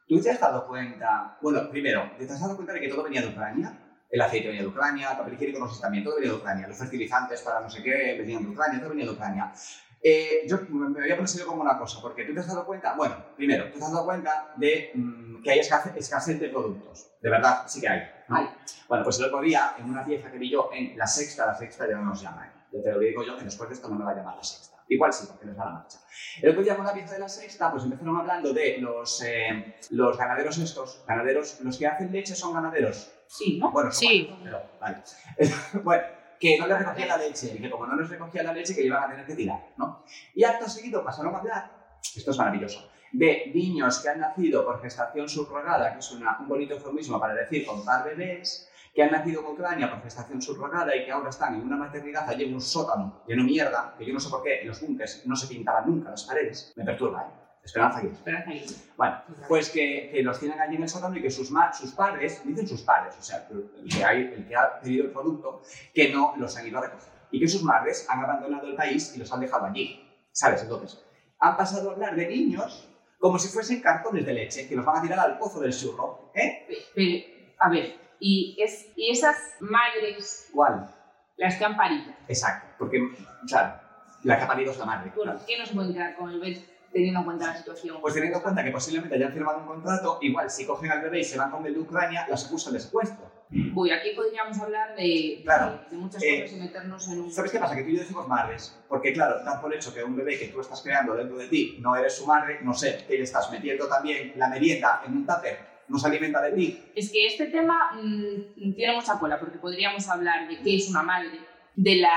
[0.07, 1.37] ¿Tú te has dado cuenta?
[1.41, 3.77] Bueno, primero, ¿te has dado cuenta de que todo venía de Ucrania?
[4.09, 6.67] El aceite venía de Ucrania, el papel higiénico no sé también, todo venía de Ucrania.
[6.67, 9.53] Los fertilizantes para no sé qué venían de Ucrania, todo venía de Ucrania.
[10.01, 12.65] Eh, yo me voy a poner serio como una cosa, porque tú te has dado
[12.65, 16.49] cuenta, bueno, primero, tú te has dado cuenta de mm, que hay escasez, escasez de
[16.49, 17.11] productos.
[17.21, 18.01] De verdad, sí que hay.
[18.29, 18.37] ¿no?
[18.37, 18.49] Hay.
[18.87, 21.55] Bueno, pues el otro día, en una pieza que vi yo en La Sexta, La
[21.55, 22.51] Sexta ya no nos llama, ¿eh?
[22.71, 24.43] Yo te lo digo yo, que después de esto no me va a llamar La
[24.43, 24.77] Sexta.
[24.89, 25.99] Igual sí, porque les va la marcha.
[26.41, 29.75] El otro día con la pieza de La Sexta, pues empezaron hablando de los, eh,
[29.91, 33.11] los ganaderos estos, ganaderos, los que hacen leche son ganaderos.
[33.27, 33.71] Sí, ¿no?
[33.71, 34.35] Bueno, Sí.
[34.43, 34.97] pero, vale.
[35.83, 36.03] bueno,
[36.39, 38.81] que no les recogían la leche, y que como no les recogían la leche, que
[38.83, 40.03] iban a tener que tirar, ¿no?
[40.33, 41.71] Y acto seguido pasaron a hablar,
[42.15, 46.47] esto es maravilloso, de niños que han nacido por gestación subrogada, que es una- un
[46.47, 48.68] bonito eufemismo para decir contar bebés,
[48.99, 52.27] que han nacido en Ucrania por gestación subrogada y que ahora están en una maternidad
[52.27, 54.81] allí en un sótano lleno de mierda, que yo no sé por qué en los
[54.81, 57.59] búnkers no se pintaban nunca las paredes, me perturba, ¿eh?
[57.63, 58.15] Esperanza Aguirre.
[58.15, 58.75] Esperanza Aguirre.
[58.97, 61.91] Bueno, pues que, que los tienen allí en el sótano y que sus, ma- sus
[61.93, 65.61] padres, dicen sus padres, o sea, el que, hay, el que ha pedido el producto,
[65.93, 67.07] que no los han ido a recoger.
[67.31, 70.05] Y que sus madres han abandonado el país y los han dejado allí.
[70.33, 70.63] ¿Sabes?
[70.63, 71.01] Entonces,
[71.39, 74.97] han pasado a hablar de niños como si fuesen cartones de leche, que los van
[74.97, 76.31] a tirar al pozo del churro.
[76.33, 76.67] ¿Eh?
[76.93, 77.25] Pero,
[77.59, 80.89] a ver, y, es, y esas madres, ¿Cuál?
[81.37, 82.67] las que han parido, Exacto.
[82.77, 82.99] Porque,
[83.47, 83.79] claro,
[84.23, 85.11] la que ha parido es la madre.
[85.11, 85.39] ¿por claro.
[85.47, 87.97] qué no se pueden quedar con el bebé teniendo en cuenta la situación?
[88.01, 91.19] Pues teniendo en cuenta que posiblemente hayan firmado un contrato, igual si cogen al bebé
[91.19, 93.29] y se van con el de Ucrania, las acusan de secuestro.
[93.73, 95.79] Uy, aquí podríamos hablar de, Claro.
[95.89, 97.31] de, de muchas Eh, cosas y meternos en un...
[97.31, 97.75] ¿Sabes qué pasa?
[97.75, 100.49] Que tú y yo decimos madres, porque claro, dan por hecho que un bebé que
[100.49, 103.49] tú estás creando dentro de ti no eres su madre, no sé, que le estás
[103.51, 105.57] metiendo también la merienda en un tupper,
[105.89, 106.83] no se alimenta de ti.
[106.95, 111.03] Es que este tema mm, tiene mucha cola, porque podríamos hablar de qué es una
[111.03, 111.39] madre,
[111.75, 112.13] de la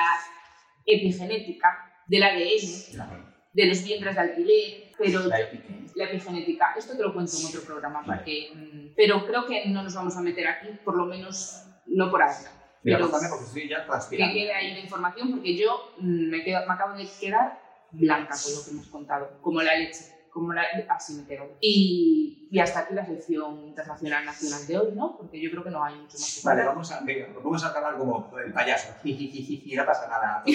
[0.87, 5.74] epigenética, del ADN, de los vientres de alquiler, pero La epique.
[5.94, 8.16] la epigenética, esto te lo cuento en otro programa, Vale.
[8.18, 12.11] porque, mm, pero creo que no nos vamos a meter aquí, por lo menos no
[12.11, 12.50] por ahora.
[12.85, 14.35] Mira, Pero contadme porque estoy ya que transpirando.
[14.35, 17.61] quede ahí la información, porque yo mm, me, quedo- me acabo de quedar
[17.92, 21.59] blanca con lo que has contado, como la leche, como la, así me quedo.
[21.61, 25.16] Y, y hasta aquí la sección internacional nacional de hoy, ¿no?
[25.18, 27.68] Porque yo creo que no hay mucho más que Vale, vamos a, venga, vamos a
[27.68, 28.95] acabar como el payaso.
[29.03, 30.42] Jijijiji, no pasa nada.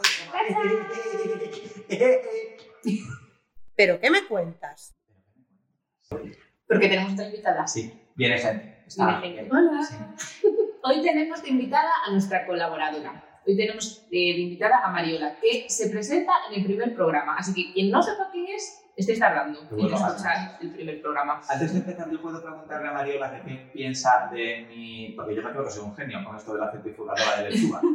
[3.76, 4.94] ¿Pero qué me cuentas?
[6.08, 7.66] Porque tenemos otra invitada.
[7.66, 8.84] Sí, viene gente.
[8.86, 9.42] Está Viene gente.
[9.42, 9.54] bien.
[9.54, 9.86] Hola.
[10.82, 13.22] Hoy tenemos de invitada a nuestra colaboradora.
[13.46, 17.36] Hoy tenemos eh, de invitada a Mariola, que se presenta en el primer programa.
[17.38, 21.02] Así que quien no sepa quién es, estáis tardando Qué en bueno, escuchar el primer
[21.02, 21.40] programa.
[21.48, 25.14] Antes de empezar, yo puedo preguntarle a Mariola de qué piensa de mi.
[25.16, 27.80] Porque yo me creo que soy un genio con esto de la centrifugadora de lechuga.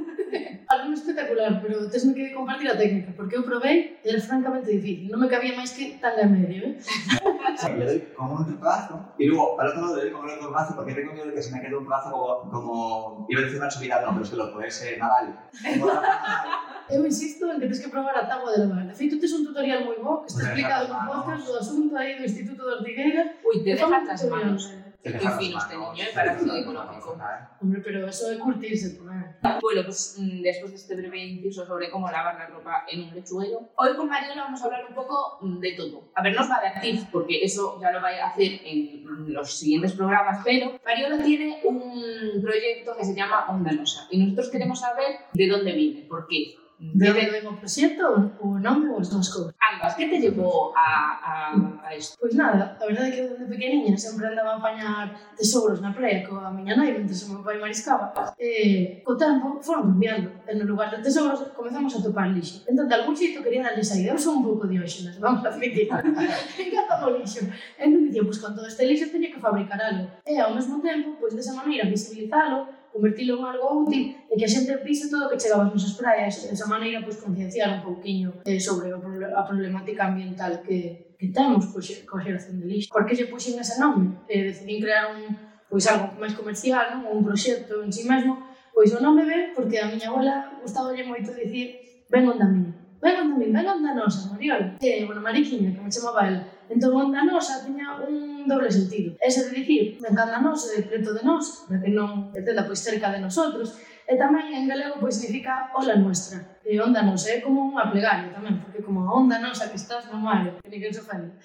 [0.67, 5.13] Algo espectacular, pero tesme que compartir a técnica, porque eu probei e era francamente difícil.
[5.13, 6.73] Non me cabía máis que tanga medio, eh?
[6.81, 10.35] Sí, le doy como un brazo y luego al otro lado le doy como el
[10.41, 12.49] otro brazo porque tengo miedo de que se me quede un brazo como.
[12.49, 15.37] como iba a decir Nacho Vidal, no, pero es que lo puede ser Nadal.
[15.61, 15.85] Como
[16.89, 18.85] Eu insisto en que tens que probar a tábua de lavar.
[18.87, 21.93] De feito, tes un tutorial moi bo que está Pues explicado no podcast do asunto
[21.97, 23.23] aí do Instituto de Ortigueira.
[23.41, 24.65] Uy, te Que dejas tutorial, manos.
[24.69, 24.81] eh.
[25.05, 26.09] Te fino este niño, ¿eh?
[26.15, 27.45] Para manos, ¿eh?
[27.61, 29.37] Hombre, pero eso é curtirse, poner.
[29.61, 33.13] Bueno, pues mm, después de este breve inciso sobre cómo lavar la ropa en un
[33.13, 36.09] lechuguero, hoy con Mariola vamos a hablar un poco mm, de todo.
[36.15, 38.61] A ver, no os va a dar tips, porque eso ya lo va a hacer
[38.65, 44.07] en mm, los siguientes programas, pero Mariola tiene un proyecto que se llama Onda Nosa
[44.09, 46.55] y nosotros queremos saber de dónde viene, por qué.
[46.79, 48.03] de ¿Era o mismo proxecto
[48.41, 49.55] o nome ou as dúas cousas?
[49.55, 50.87] Ambas, que te llevou a,
[51.23, 52.17] a, a isto?
[52.19, 56.27] Pois nada, a verdade é que desde pequeniña sempre andaba a apañar tesouros na praia
[56.27, 58.11] coa miña nai, mentre o meu pai mariscaba.
[58.37, 60.29] E eh, co tempo foron cambiando.
[60.47, 62.67] E no lugar de tesouros comezamos a topar lixo.
[62.67, 64.11] Entón, de algún xeito quería darlle saída.
[64.11, 65.87] Eu son un pouco de óxenas, vamos a admitir.
[66.59, 67.47] Encanta o lixo.
[67.79, 70.11] Entón, dicía, pois con todo este lixo teño que fabricar algo.
[70.27, 74.47] Eh, e ao mesmo tempo, pois desa maneira, visibilizalo convertilo en algo útil e que
[74.47, 77.67] a xente pise todo o que chegaba ás nosas praias de esa maneira pois, concienciar
[77.75, 82.87] un pouquiño eh, sobre a problemática ambiental que, que temos co, coa xeración de lixo.
[82.95, 84.15] Por que lle puxen ese nome?
[84.31, 85.35] Eh, decidín crear un,
[85.67, 87.11] pois, algo máis comercial, non?
[87.11, 88.39] un proxecto en si sí mesmo,
[88.71, 91.67] pois o nome ven porque a miña abuela gustaba moito dicir
[92.07, 94.67] ven onda miña vengan onda mí, vengan onda nosa, Mariola.
[94.81, 96.41] E, bueno, Mariquiña, que me chamaba ela.
[96.69, 99.13] Entón, onda nosa tiña un doble sentido.
[99.21, 102.81] Ese de dicir, vengan onda nosa, de preto de nós, para que non entenda pois
[102.81, 103.77] cerca de nosotros.
[104.09, 106.54] E tamén en galego pois significa ola nuestra.
[106.65, 110.17] E onda é como unha plegaria tamén, porque como a onda nosa que estás no
[110.17, 111.37] mar, que ninguén se ofende.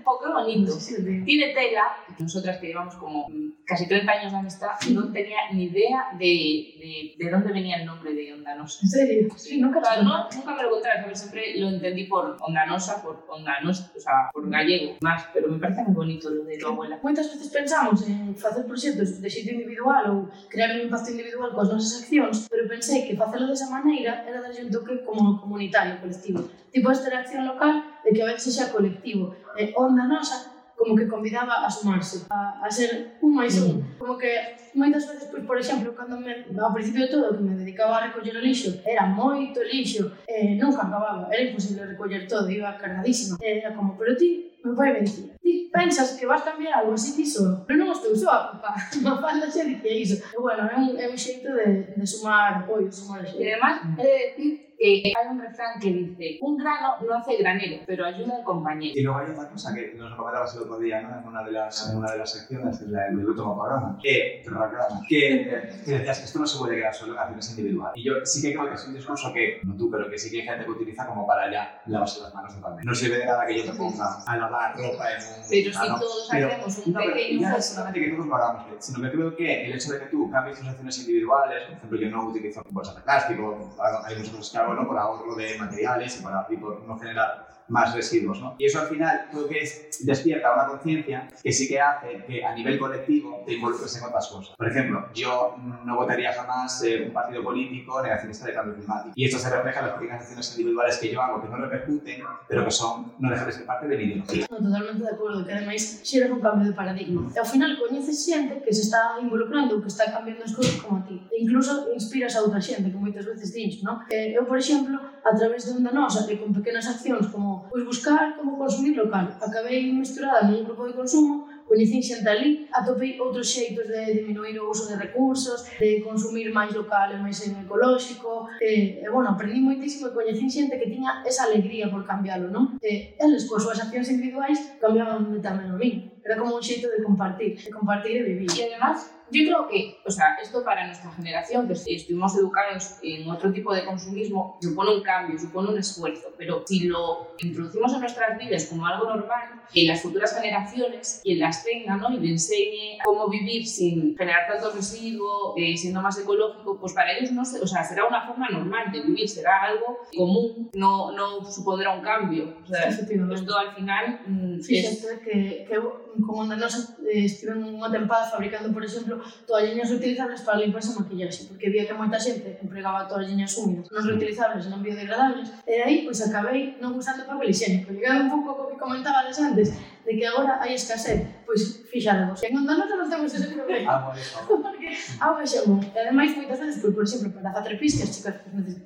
[0.00, 0.72] Oh, qué bonito.
[0.72, 1.24] Sí, sí.
[1.28, 5.64] Tiene tela, nosotras que llevamos como mm, casi 30 años de amistad, no tenía ni
[5.68, 6.32] idea de,
[6.80, 8.80] de, de dónde venía el nombre de Onda Nosa.
[8.82, 9.28] En serio?
[9.36, 12.40] Sí, nunca O sea, te no, nunca me lo contaron, pero siempre lo entendí por
[12.40, 16.30] Onda Nosa, por Onda Nosa, o sea, por gallego más, pero me parece muy bonito
[16.30, 16.98] lo de tu abuela.
[17.02, 20.18] Moitas veces pensamos en facer proxectos de xeito individual ou
[20.48, 24.64] crear un impacto individual coas nosas accións, pero pensei que facelo desa maneira era darlle
[24.64, 26.46] un toque como comunitario, colectivo.
[26.70, 29.34] Tipo esta reacción local de que a veces xa colectivo.
[29.58, 33.84] E onda nosa como que convidaba a sumarse, a, a ser un máis un.
[33.84, 34.00] Mm.
[34.00, 34.32] Como que
[34.72, 38.08] moitas veces, pois, por exemplo, cando me, ao principio de todo, que me dedicaba a
[38.08, 43.36] recoller o lixo, era moito lixo, eh, nunca acababa, era imposible recoller todo, iba cargadísima.
[43.44, 47.16] Era como, pero ti meu pai me dicía, ti pensas que vas cambiar algo así
[47.16, 48.76] ti solo, pero non estou só, papá.
[49.00, 50.16] Mafalda xa dicía iso.
[50.20, 54.02] E bueno, é un, é un xeito de, de sumar apoio, sumar Y además, he
[54.02, 58.38] de decir que hay un refrán que dice, un grano no hace granero, pero ayuda
[58.38, 58.94] al compañero.
[58.96, 61.20] Y luego hay otra cosa que nos comentabas el otro día, ¿no?
[61.20, 65.02] En una de las, en una de las secciones del, del último programa, que, programa,
[65.06, 67.92] que, que decías que esto no se puede quedar solo en acciones individuales.
[67.96, 70.30] Y yo sí que creo que es un discurso que, no tú, pero que sí
[70.30, 72.86] que hay gente que utiliza como para ya lavarse las manos totalmente.
[72.86, 75.48] No sirve de nada que yo te ponga a lavar ropa en un...
[75.48, 78.64] Pero si todos Pero- hacemos un no, pequeño ya no solamente que todos lo hagamos,
[78.78, 81.98] sino que creo que el hecho de que tú cambies tus acciones individuales, por ejemplo,
[82.00, 84.86] yo no utilizo bolsas de plástico, hay muchas cosas que hago ¿no?
[84.86, 88.40] por ahorro de materiales y, para, y por no generar más residuos.
[88.40, 88.54] ¿no?
[88.58, 92.44] Y eso al final creo que es, despierta una conciencia que sí que hace que
[92.44, 94.54] a nivel colectivo te involucres en otras cosas.
[94.56, 99.12] Por ejemplo, yo no votaría jamás eh, un partido político negacionista de cambio climático.
[99.14, 102.22] Y esto se refleja en las pequeñas acciones individuales que yo hago, que no repercuten,
[102.48, 104.46] pero que son, no dejan de ser parte de mi ideología.
[104.50, 107.30] No, totalmente de acordo, que ademais xeras un cambio de paradigma.
[107.34, 110.98] E ao final coñeces xente que se está involucrando, que está cambiando as cousas como
[110.98, 111.16] a ti.
[111.30, 114.02] E incluso inspiras a outra xente, que moitas veces dins, non?
[114.10, 117.84] Eh, eu, por exemplo, a través de onda nosa, que con pequenas accións como pois,
[117.84, 119.36] buscar como consumir local.
[119.42, 124.70] Acabei misturada nun grupo de consumo, coñecín xente ali, atopei outros xeitos de diminuir o
[124.74, 129.62] uso de recursos, de consumir máis local e máis en ecolóxico, e, e bueno, aprendi
[129.62, 132.74] moitísimo e coñecín xente que tiña esa alegría por cambiarlo, non?
[132.82, 136.10] E eles, coas súas accións individuais, cambiaban tamén a mí.
[136.26, 138.50] Era como un xeito de compartir, de compartir e vivir.
[138.50, 143.28] E además, yo creo que, o sea, esto para nuestra generación, que estuvimos educados en
[143.30, 148.00] otro tipo de consumismo, supone un cambio, supone un esfuerzo, pero si lo introducimos en
[148.00, 152.10] nuestras vidas como algo normal, que las futuras generaciones, quien las tenga, ¿no?
[152.12, 157.16] Y le enseñe cómo vivir sin generar tanto residuo, eh, siendo más ecológico, pues para
[157.16, 161.12] ellos no se, o sea, será una forma normal de vivir, será algo común, no,
[161.12, 162.56] no supondrá un cambio.
[162.62, 163.36] O sea, Efectivamente.
[163.36, 164.66] esto al final mm, es...
[164.66, 165.78] Fíxate que, que
[166.26, 168.82] como nosa, eh, estive unha tempada fabricando, por
[169.20, 173.86] exemplo, toalliñas utilizables para limparse a maquillaxe, porque vía que moita xente empregaba toalliñas húmidas,
[173.92, 177.92] non reutilizables, non biodegradables, e aí, pois, acabei non usando papel higiénico.
[177.92, 179.68] Ligado un pouco co que comentabades antes,
[180.04, 182.38] de que agora hai escasez, pois fixándonos.
[182.46, 183.90] En Onda non temos ese problema.
[183.90, 184.14] Ah,
[184.46, 185.82] porque agua xamón.
[185.82, 188.34] E ademais, moitas veces, pois, por exemplo, para facer piscas, chicas,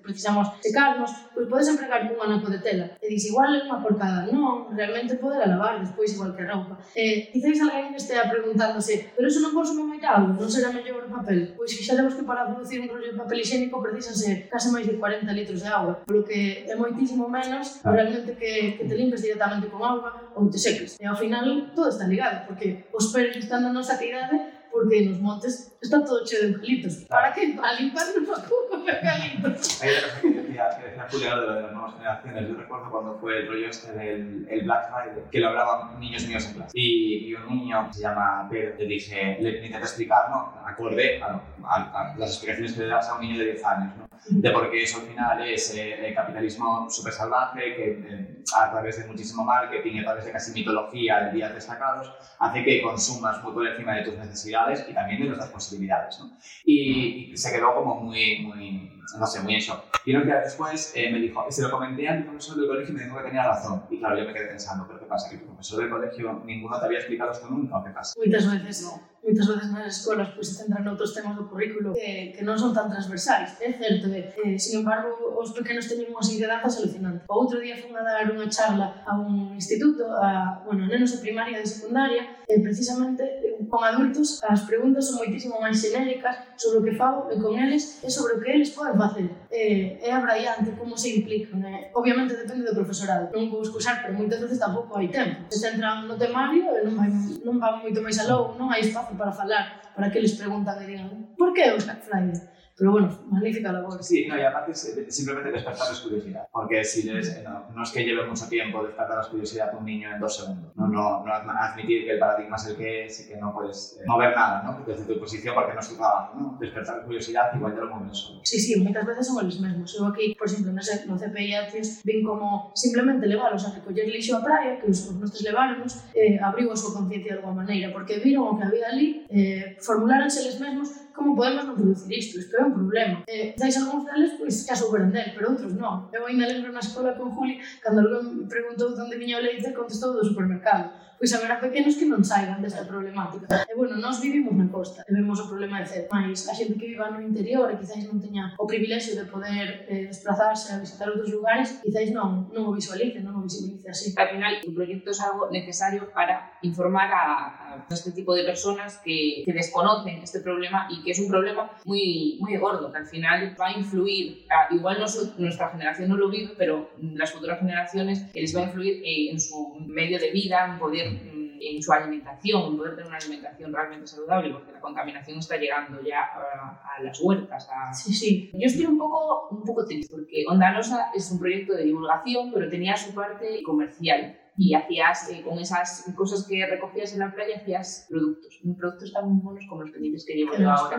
[0.00, 2.86] precisamos secarnos, pois podes empregar un anaco de tela.
[2.98, 4.26] E dis, igual é unha porcada.
[4.32, 6.74] Non, realmente poder lavar despois igual que a roupa.
[6.96, 11.54] E quizáis alguén estea preguntándose, pero eso non consume moita agua, non será mellor papel?
[11.56, 15.30] Pois fixaremos que para producir un rollo de papel higiénico precisanse case máis de 40
[15.32, 17.92] litros de agua, polo que é moitísimo menos ah.
[17.92, 20.96] realmente que, que te limpes directamente con agua ou te seques.
[21.00, 25.18] E ao final todo está ligado, porque os pelos están na nosa cidade porque nos
[25.22, 27.06] montes está todo cheo de eucaliptos.
[27.06, 27.54] Para que?
[27.54, 29.82] Para limpar un pouco de eucaliptos.
[29.82, 32.48] Hay otra cosa que decía, que decía Julio de lo de las nuevas generaciones.
[32.48, 36.26] Yo recuerdo cuando fue el rollo este del el Black Friday, que lo hablaban niños
[36.26, 36.70] míos en clase.
[36.74, 40.54] Y, y un niño que se llama Pedro, le dije, le, le intenté explicar, ¿no?
[40.66, 43.92] Acorde a, a- a las explicaciones que le das a un niño de 10 años,
[43.96, 44.04] ¿no?
[44.26, 48.70] De por qué eso al final es eh, el capitalismo súper salvaje, que eh, a
[48.70, 53.42] través de muchísimo marketing a través de casi mitología de días destacados, hace que consumas
[53.42, 56.36] muy por encima de tus necesidades y también de nuestras posibilidades, ¿no?
[56.64, 59.62] Y, y se quedó como muy, muy, no sé, muy en.
[60.06, 62.94] Y unos días después eh, me dijo, se lo comenté a mi profesor del colegio
[62.94, 63.84] y me dijo que tenía razón.
[63.90, 65.30] Y claro, yo me quedé pensando, ¿pero qué pasa?
[65.30, 68.14] ¿Que tu profesor del colegio ninguno te había explicado esto nunca o qué pasa?
[68.18, 69.13] Moitas veces non.
[69.24, 72.76] moitas veces nas escolas pois, se centran noutros temas do currículo que, que non son
[72.76, 77.24] tan transversais, é certo, eh, eh sin embargo, os pequenos teñen unhas inquedanzas alucinantes.
[77.24, 81.24] O outro día fun a dar unha charla a un instituto, a, bueno, nenos de
[81.24, 83.24] primaria e de secundaria, e precisamente
[83.70, 88.00] con adultos as preguntas son moitísimo máis xenéricas sobre o que fago e con eles
[88.02, 89.26] e sobre o que eles poden facer.
[89.50, 91.62] Eh, é abraiante como se implican.
[91.64, 91.90] Eh.
[91.94, 93.30] obviamente depende do profesorado.
[93.32, 95.46] Non vou excusar, pero moitas veces tampouco hai tempo.
[95.50, 97.10] Se centran no temario e non vai,
[97.46, 100.86] non van moito máis alou, non hai espazo para falar, para que eles preguntan e
[100.86, 102.36] digan por que o Black Friday?
[102.76, 104.02] Pero bueno, magnífica labor.
[104.02, 106.48] Sí, no, y aparte simplemente despertarles curiosidad.
[106.52, 110.10] Porque si les, no, no es que lleve mucho tiempo despertar curiosidad a un niño
[110.12, 110.72] en dos segundos.
[110.74, 113.54] No, no, no adm- admitir que el paradigma es el que es y que no
[113.54, 114.84] puedes eh, mover nada, ¿no?
[114.84, 116.56] Desde tu posición porque no es tu trabajo, ¿no?
[116.60, 118.40] Despertar curiosidad igual te lo mueven solo.
[118.42, 119.94] Sí, sí, moitas veces son eles mesmos.
[119.94, 124.08] Eu aquí, por exemplo, no, C- no CPI Acios, vin como simplemente leválos a recoller
[124.10, 127.62] lixo á praia, que os, os nostros leváronos, eh, abriu a súa conciencia de alguma
[127.62, 132.10] maneira, porque viron o que había ali, eh, formularanse eles mesmos como podemos non producir
[132.18, 132.42] isto?
[132.42, 133.22] Isto é un problema.
[133.30, 136.10] Eh, dais algúns deles, pois, xa souberon del, pero outros non.
[136.10, 140.10] Eu ainda lembro na escola con Juli, cando alguén preguntou onde viña o leite, contestou
[140.10, 140.90] do supermercado.
[141.14, 143.46] Pois haberá pequenos que non saiban desta problemática.
[143.70, 146.74] E, bueno, nós vivimos na costa, e vemos o problema de cerca, mas a xente
[146.74, 150.82] que viva no interior e quizáis non teña o privilexio de poder eh, desplazarse a
[150.82, 154.10] visitar outros lugares, quizáis non, non o visualice, non o visibilice así.
[154.18, 157.24] Al final, o proxecto é algo necesario para informar a,
[157.62, 161.70] a este tipo de personas que, que desconocen este problema y que es un problema
[161.84, 164.98] muy, muy gordo, que al final va a influir, a, igual
[165.38, 169.40] nuestra generación no lo vive, pero las futuras generaciones les va a influir eh, en
[169.40, 173.72] su medio de vida, en poder mm, en su alimentación, en poder tener una alimentación
[173.72, 177.68] realmente saludable, porque la contaminación está llegando ya a, a las huertas.
[177.72, 177.92] A...
[177.92, 178.50] Sí, sí.
[178.52, 182.50] Yo estoy un poco, un poco triste, porque Onda Nosa es un proyecto de divulgación,
[182.52, 184.38] pero tenía su parte comercial.
[184.56, 188.60] y hacías eh, con esas cosas que recogías en la playa, hacías productos.
[188.78, 190.98] Productos tan buenos como los pendientes que llevo yo ahora.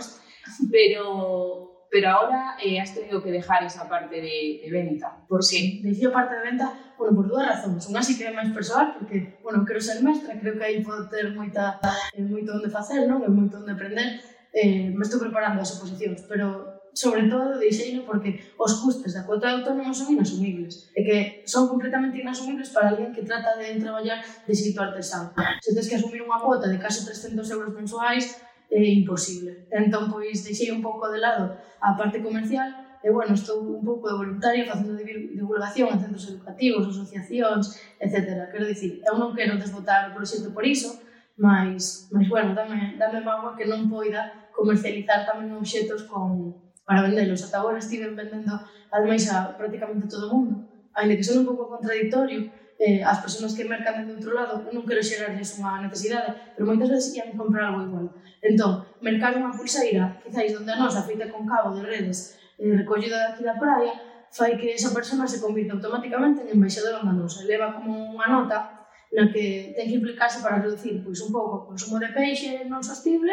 [0.71, 5.23] Pero, pero ahora eh, has tenido que dejar esa parte de, de venta.
[5.27, 5.79] Por qué?
[5.83, 7.87] Deixo a parte de venta, bueno, por dúas razóns.
[7.87, 11.07] Unha sí que é máis persoal, porque, bueno, quero ser mestra, creo que aí podo
[11.07, 11.79] ter moita,
[12.11, 13.23] eh, moito onde facer, non?
[13.23, 14.19] E moito onde aprender.
[14.51, 19.27] Eh, me estou preparando as oposicións, pero sobre todo de diseño porque os custes da
[19.27, 23.75] cuota de autónomo son inasumibles e que son completamente inasumibles para alguén que trata de
[23.83, 25.35] traballar de xeito artesano.
[25.59, 28.39] Se tens que asumir unha cuota de case 300 euros mensuais
[28.71, 29.67] é imposible.
[29.75, 32.71] Entón, pois, deixei un pouco de lado a parte comercial
[33.03, 38.49] e, bueno, estou un pouco de voluntaria facendo divulgación en centros educativos, asociacións, etc.
[38.49, 40.95] Quero dicir, eu non quero desbotar o proxecto por iso,
[41.35, 47.43] mas, mas bueno, dame, dame mágoa que non poida comercializar tamén obxetos con, para vendelos.
[47.43, 48.53] Ata agora estiven vendendo
[48.93, 50.53] ademais a prácticamente todo o mundo.
[50.93, 52.47] Ainda que son un pouco contradictorio,
[52.79, 56.91] eh, as persoas que mercan dentro outro lado, non quero xerarles unha necesidade, pero moitas
[56.91, 58.07] veces ian comprar algo igual.
[58.39, 63.31] Entón, mercar unha pulseira, quizáis donde a nosa feita con cabo de redes, eh, recollida
[63.31, 63.95] daqui da praia,
[64.31, 67.47] fai que esa persona se convirta automáticamente en embaixadora da nosa.
[67.47, 68.74] Leva como unha nota
[69.15, 72.83] na que ten que implicarse para reducir pois, un pouco o consumo de peixe non
[72.83, 73.31] sostible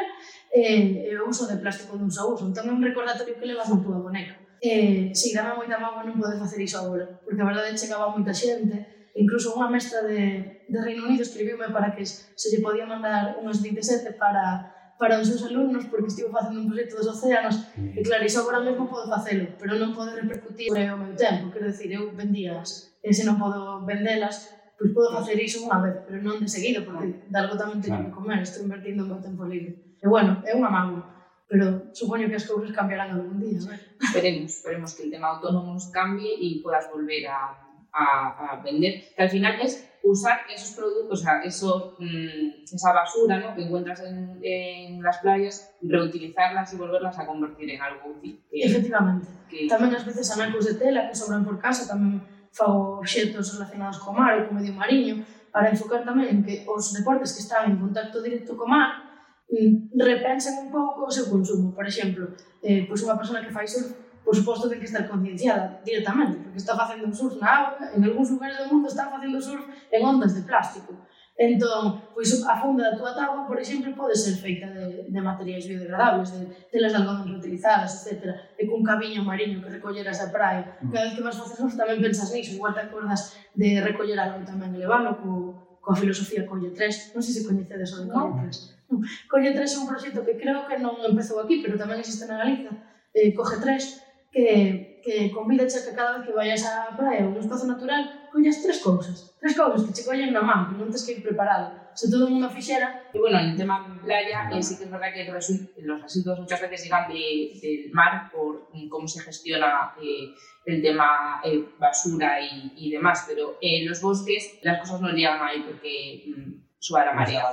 [0.55, 2.47] e, e o uso de plástico dun só uso.
[2.47, 4.39] Entón é un recordatorio que levas na túa boneca.
[4.63, 8.31] E, si dame moita mágoa non poder facer iso agora, porque a verdade chegaba moita
[8.31, 13.37] xente, incluso unha mestra de, de Reino Unido escribiume para que se lle podía mandar
[13.43, 14.71] unhas 27 para
[15.03, 18.63] para os seus alumnos porque estivo facendo un proxecto dos océanos e claro, iso agora
[18.63, 22.95] mesmo podo facelo pero non pode repercutir sobre o meu tempo quero dicir, eu vendías
[23.03, 26.83] e se non podo vendelas pois podo facer iso unha vez, pero non de seguido,
[26.83, 27.31] porque ah.
[27.31, 29.97] de algo tamén teño que comer, estou invertindo o meu tempo libre.
[30.03, 31.03] E bueno, é unha mágoa,
[31.47, 33.77] pero supoño que as cousas cambiarán algún día, non?
[34.01, 37.55] Esperemos, esperemos que o tema autónomos cambie e podas volver a,
[37.93, 42.93] a, a vender, que al final es usar esos productos, o sea, eso, mmm, esa
[42.93, 43.55] basura ¿no?
[43.55, 48.43] que encuentras en, en, las playas, reutilizarlas y volverlas a convertir en algo útil.
[48.51, 49.29] Que, Efectivamente.
[49.49, 49.69] Que...
[49.69, 54.13] Tamén as veces anacos de tela que sobran por casa, tamén fago obxectos relacionados co
[54.13, 57.77] mar e co medio mariño, para enfocar tamén en que os deportes que están en
[57.81, 59.05] contacto directo co mar
[59.49, 61.73] mm, repensen un pouco o seu consumo.
[61.73, 65.83] Por exemplo, eh, pois unha persona que fai surf, por suposto, ten que estar concienciada
[65.83, 69.67] directamente, porque está facendo surf na agua, en algúns lugares do mundo está facendo surf
[69.91, 70.95] en ondas de plástico.
[71.33, 75.65] Entón, pois a funda da túa tábua, por exemplo, pode ser feita de, de materiais
[75.65, 78.53] biodegradables, de telas de algodón reutilizadas, etc.
[78.61, 80.77] E cun cabiño mariño que recolleras da praia.
[80.85, 80.93] Mm.
[80.93, 84.45] Cada vez que vas facer surf tamén pensas nisso, igual te acordas de recoller algo
[84.45, 87.17] tamén e co, coa filosofía Colle 3.
[87.17, 88.93] Non sei se coñecedes o de Colle 3.
[88.93, 89.01] No.
[89.01, 89.03] Mm.
[89.25, 92.45] Colle 3 é un proxecto que creo que non empezou aquí, pero tamén existe na
[92.45, 92.77] Galiza.
[93.17, 97.33] Eh, Coge 3, que, que convida a que cada vez que vayas á praia ou
[97.33, 100.89] un espazo natural, collas tres cousas, tres cousas que che collen na man, que non
[100.89, 101.93] tens que ir preparado.
[101.93, 103.05] Se todo o mundo fixera...
[103.13, 106.61] Y bueno, en el tema playa, eh, sí que es verdad que los residuos muchas
[106.65, 110.33] veces llegan de, del mar por cómo se gestiona eh,
[110.65, 115.43] el tema eh, basura y, y demás, pero en los bosques las cosas no llegan
[115.43, 117.45] ahí porque mm, suba la marea.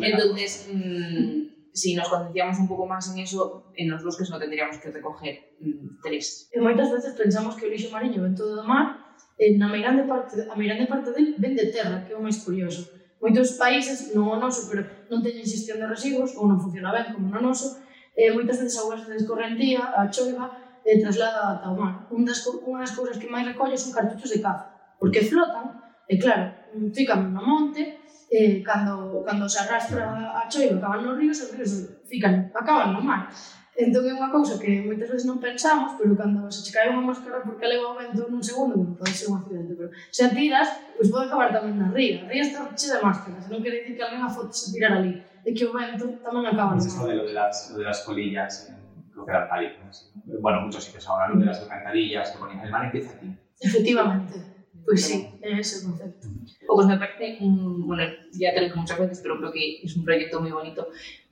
[0.00, 4.76] Entonces, mmm, si nos concienciamos un pouco máis en eso, en os bosques non tendríamos
[4.76, 6.52] que recoger mm, tres.
[6.52, 9.01] E moitas veces pensamos que o lixo mariño ven todo do mar, e
[9.38, 12.44] Eh, na meirande parte, a meirande parte del ven de terra, que é o máis
[12.44, 12.92] curioso.
[13.22, 17.14] Moitos países, non o noso, pero non teñen xestión de residuos, ou non funciona ben
[17.14, 17.80] como no noso,
[18.12, 20.50] e moitas veces a de descorrentía, a choiva,
[20.84, 22.10] e traslada ata o mar.
[22.10, 24.68] Un das, unha das cousas que máis recolle son cartuchos de caza,
[24.98, 26.50] porque flotan, e claro,
[26.92, 31.72] fican no monte, e cando, cando se arrastra a choiva, acaban nos ríos, os ríos
[32.10, 33.30] fican, acaban no mar.
[33.72, 37.08] Entón é unha cousa que moitas veces non pensamos, pero cando se che cae unha
[37.08, 40.30] máscara porque leva o vento nun segundo, bueno, pode ser un accidente, pero se a
[40.30, 42.20] tiras, pois pode acabar tamén na ría.
[42.20, 45.00] A ría está che de máscaras, non quere dicir que alguén a foto se tirar
[45.00, 46.76] ali, e que o vento tamén acaba.
[46.76, 48.76] Isto de lo de las, lo de las colillas, eh,
[49.16, 50.12] lo que eran palitas.
[50.20, 53.32] Bueno, muchos sitios ahora, lo de las alcantarillas, que ponían el mar empieza aquí.
[53.56, 54.52] Efectivamente.
[54.84, 56.28] Pois pues sí, é ese o concepto.
[56.28, 58.02] Me parece, un, bueno,
[58.34, 60.88] ya te lo dije muchas veces, pero creo que es un proyecto muy bonito.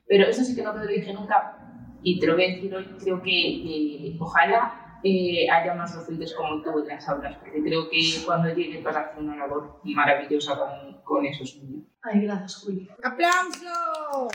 [0.07, 1.60] Pero eso sí que no te lo dije nunca,
[2.03, 2.85] y te lo voy a decir hoy.
[2.99, 7.89] Creo que eh, ojalá eh, haya más docentes como tú en las aulas, porque creo
[7.89, 11.87] que cuando llegues vas a hacer una labor maravillosa con, con esos niños.
[12.03, 12.89] Ai, grazas, Juli.
[13.03, 14.29] ¡Aplauso!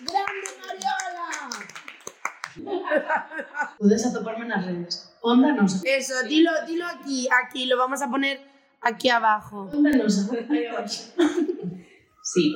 [0.00, 1.78] ¡Grande Mariola!
[3.78, 5.14] Podes atoparme nas redes.
[5.22, 5.82] Onda nosa.
[5.84, 8.40] Eso, dilo, dilo aquí, aquí, lo vamos a poner
[8.80, 9.70] aquí abajo.
[9.72, 9.90] Onda.
[10.50, 11.14] Aí abaixo.
[12.22, 12.54] Sí.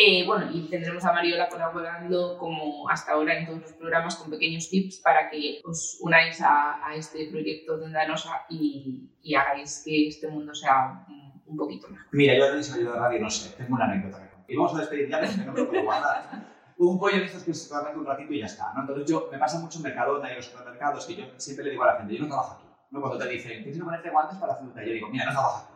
[0.00, 4.30] Eh, bueno, y tendremos a Mariola colaborando como hasta ahora en todos los programas con
[4.30, 9.82] pequeños tips para que os unáis a, a este proyecto de Ondanosa y, y hagáis
[9.84, 12.06] que este mundo sea un, un poquito mejor.
[12.12, 14.52] Mira, yo de salido de radio no sé, tengo una anécdota que.
[14.52, 16.46] Y vamos a despedir ya, porque no me lo puedo guardar.
[16.76, 18.82] Un pollo de estos que se trabaja un ratito y ya está, ¿no?
[18.82, 21.72] Entonces yo, me pasa mucho en Mercadona y en los supermercados que yo siempre le
[21.72, 22.66] digo a la gente, yo no trabajo aquí.
[22.92, 23.00] ¿no?
[23.00, 25.64] Cuando te dicen, tienes que ponerte guantes para la fruta, yo digo, mira, no trabajo
[25.64, 25.67] aquí.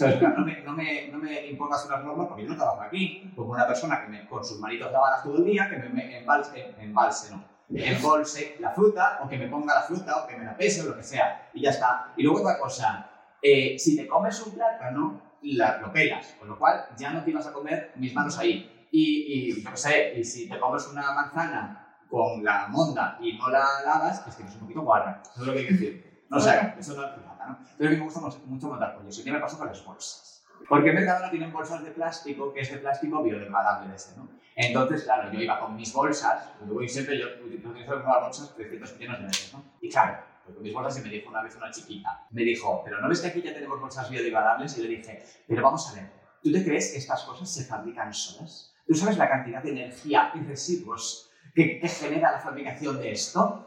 [0.00, 3.32] No, me, no, me, no me impongas unas normas porque yo no trabajo aquí.
[3.34, 6.18] Como una persona que me, con sus manitos lavadas todo el día, que me, me
[6.18, 10.44] embalse, embalse, no, embolse la fruta, o que me ponga la fruta, o que me
[10.44, 11.50] la pese, o lo que sea.
[11.54, 12.12] Y ya está.
[12.16, 13.10] Y luego otra cosa,
[13.42, 17.30] eh, si te comes un plátano, la, lo pelas, con lo cual ya no te
[17.30, 18.88] ibas a comer mis manos ahí.
[18.92, 23.38] Y, y yo qué sé, y si te comes una manzana con la monda y
[23.38, 25.22] no la lavas, es que es un poquito guarra.
[25.22, 26.26] Eso es lo que hay que decir.
[26.28, 27.58] No sé, eso no ¿no?
[27.76, 29.18] Pero a mí me gusta mucho, montar pollos.
[29.18, 30.44] ¿Y qué me pasó con las bolsas?
[30.68, 34.28] Porque Mercadona tienen bolsas de plástico, que es de plástico biodegradable de ese, ¿no?
[34.56, 38.98] Entonces, claro, yo iba con mis bolsas, yo voy siempre, yo utilizo las bolsas 300
[38.98, 39.64] millones de veces, ¿no?
[39.80, 42.82] Y claro, pues con mis bolsas y me dijo una vez una chiquita, me dijo,
[42.84, 44.76] pero ¿no ves que aquí ya tenemos bolsas biodegradables?
[44.76, 46.10] Y le dije, pero vamos a ver,
[46.42, 48.74] ¿tú te crees que estas cosas se fabrican solas?
[48.86, 53.66] ¿Tú sabes la cantidad de energía y residuos que, que genera la fabricación de esto?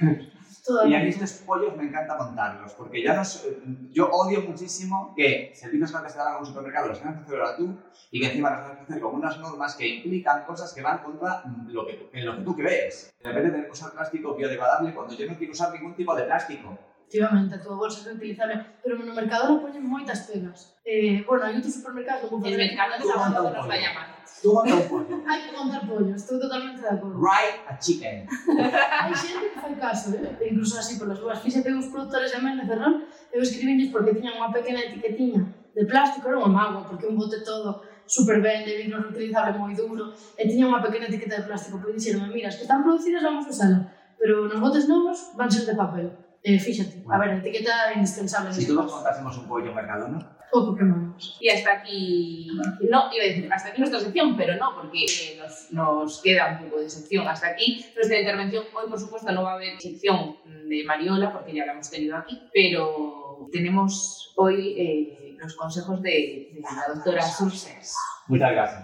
[0.86, 3.44] Y a mí estos pollos me encanta montarlos, porque ya no es-
[3.90, 7.22] yo odio muchísimo que servicios que antes te daban en un supermercado los tengas que
[7.24, 7.74] hacer ahora tú
[8.12, 10.98] y que encima los tengas que hacer con unas normas que implican cosas que van
[10.98, 13.10] contra lo que, tú- en lo que tú crees.
[13.22, 16.22] De repente tener que usar plástico biodegradable cuando yo no quiero usar ningún tipo de
[16.24, 16.78] plástico.
[17.12, 20.72] Efectivamente, a túa bolsa é reutilizable, pero no Mercadona poñen moitas pegas.
[20.86, 24.06] Eh, bueno, hai outros supermercados El mercado de un nos va a llamar.
[24.42, 25.22] Tu manda um pollo.
[25.26, 27.18] Hai que mandar pollo, estou totalmente de acordo.
[27.18, 28.26] Right a chicken.
[29.02, 30.50] Hai xente que fai caso, eh?
[30.50, 31.38] incluso así polas súas.
[31.38, 36.28] Fíxate uns produtores Mel de Ferrón, eu escribínlles porque tiñan unha pequena etiquetiña de plástico,
[36.28, 40.42] era unha mágoa, porque un bote todo super ben de vino reutilizable moi duro, eh,
[40.42, 43.46] e tiña unha pequena etiqueta de plástico, pois dixeronme, mira, as que están producidas vamos
[43.46, 46.10] usala, pero nos botes novos van ser de papel.
[46.42, 47.14] Eh, fíxate, bueno.
[47.14, 48.50] a ver, a etiqueta indispensable.
[48.52, 50.18] Si todos contásemos un pollo en Mercadona,
[50.52, 51.16] O Pokémon.
[51.40, 52.48] Y hasta aquí,
[52.90, 56.58] no, iba a decir, hasta aquí nuestra sección, pero no, porque eh, nos, nos queda
[56.60, 57.26] un poco de sección.
[57.26, 58.64] Hasta aquí nuestra intervención.
[58.74, 60.36] Hoy, por supuesto, no va a haber sección
[60.68, 66.50] de Mariola, porque ya la hemos tenido aquí, pero tenemos hoy eh, los consejos de,
[66.54, 67.94] de la doctora Surses.
[68.28, 68.82] muchas gracias.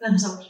[0.00, 0.47] Gracias a vos.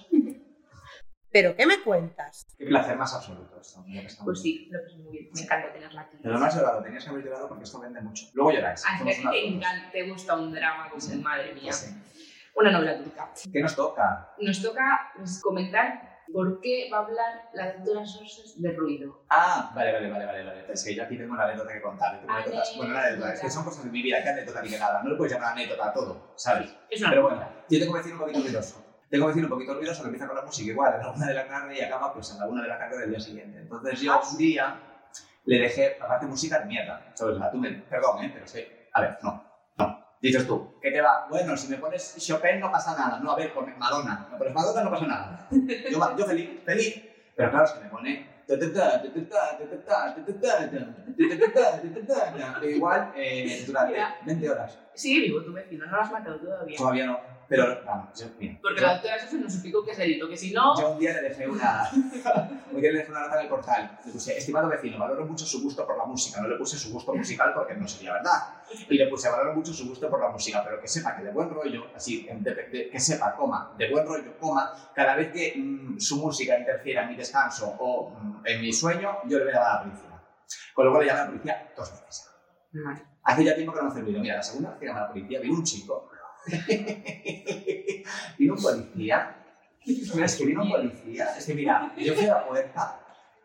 [1.31, 2.47] ¿Pero qué me cuentas?
[2.57, 3.85] Qué placer más absoluto esto.
[3.85, 4.07] que.
[4.24, 5.29] Pues sí, lo que es muy bien.
[5.35, 6.16] Me encanta tenerla aquí.
[6.22, 8.26] Pero no has llorado, tenías que haber llorado porque esto vende mucho.
[8.35, 8.83] Luego lloráis.
[8.97, 11.16] Que unas te encanta, te gusta un drama como Sí.
[11.16, 11.64] madre mía.
[11.64, 11.95] Pues sí.
[12.55, 13.31] Una novela turca.
[13.53, 14.31] ¿Qué nos toca?
[14.39, 19.24] Nos toca pues, comentar por qué va a hablar la doctora Surses de ruido.
[19.31, 20.72] Ah, vale, vale, vale, vale, vale.
[20.72, 22.18] Es que yo aquí tengo una anécdota que contar.
[22.20, 22.74] Tengo anécdotas.
[22.76, 23.33] Bueno, una anécdota.
[23.35, 24.22] Es que son cosas de mi vida.
[24.22, 25.03] ¿Qué anécdota ni que nada?
[25.03, 26.74] No le puedes llamar anécdota a todo, ¿sabes?
[26.91, 28.85] Es una Pero bueno, yo tengo un vecino un poquito ruidoso.
[29.11, 31.27] Tengo un vecino un poquito ruidoso que empieza con la música igual a la una
[31.27, 33.59] de la tarde y acaba pues a la una de la tarde del día siguiente.
[33.61, 34.81] Entonces yo un día
[35.47, 37.37] le dejé, aparte música de mierda, ¿sabes?
[37.37, 38.31] O sea, tú me, perdón, ¿eh?
[38.35, 39.43] Pero que, a ver, no,
[39.79, 40.05] no.
[40.21, 41.27] Dices tú, ¿qué te va?
[41.31, 43.19] Bueno, si me pones Chopin no pasa nada.
[43.21, 44.29] No, a ver, pon Madonna.
[44.31, 45.49] Me pones Madonna no pasa nada.
[45.51, 47.03] Yo, yo feliz, feliz.
[47.35, 48.39] Pero claro, es que me pone...
[52.65, 54.17] Igual eh, durante Mira.
[54.25, 54.79] 20 horas.
[54.95, 56.77] Sigue vivo tu vecino, no lo has matado todavía.
[56.77, 57.38] Todavía no.
[57.49, 60.37] Pero vamos, yo, mira, Porque yo- la doctora Surses nos explicó que es delito, que
[60.37, 60.79] si no...
[60.79, 63.99] yo un día le dejé una, un día le dejé una nota en el portal.
[64.05, 66.41] Le puse, estimado vecino, valoro mucho su gusto por la música.
[66.43, 68.55] No le puse su gusto musical porque no sería verdad.
[68.91, 71.31] Y le puse, valoro mucho su gusto por la música, pero que sepa que de
[71.31, 75.55] buen rollo, así, de- de- que sepa, coma, de buen rollo, coma, cada vez que
[75.57, 79.53] mm, su música interfiera en mi descanso o mm, en mi sueño, yo le voy
[79.53, 80.23] a llamar a la policía.
[80.75, 82.29] Con lo cual le llamé a la policía dos veces.
[82.73, 83.03] Vale.
[83.23, 84.21] Hace ya tiempo que no hace ruido.
[84.21, 86.11] Mira, la segunda vez que llamé a la policía, vino un chico.
[88.39, 89.35] vino un policía.
[89.85, 91.27] Mira, es que vino un policía.
[91.37, 93.01] Es que mira, yo fui a la puerta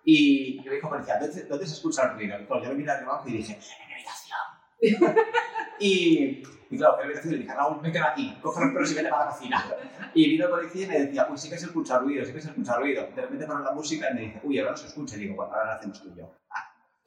[0.06, 2.38] y le dijo policía, ¿dónde, se escucha el ruido?
[2.48, 4.40] Pues yo me miré de abajo y dije, en mi habitación.
[5.80, 8.96] y, claro, fui a la habitación le dije, Raúl, vete aquí, coge los perros y
[8.96, 9.66] vete para la cocina.
[10.14, 12.42] Y vino el policía y me decía, uy, sí que se escucha ruido, sí que
[12.42, 13.08] se escucha ruido.
[13.16, 15.16] De repente para la música y me dice, uy, ahora no se escucha.
[15.16, 16.36] Y digo, bueno, ahora lo hacemos tú yo.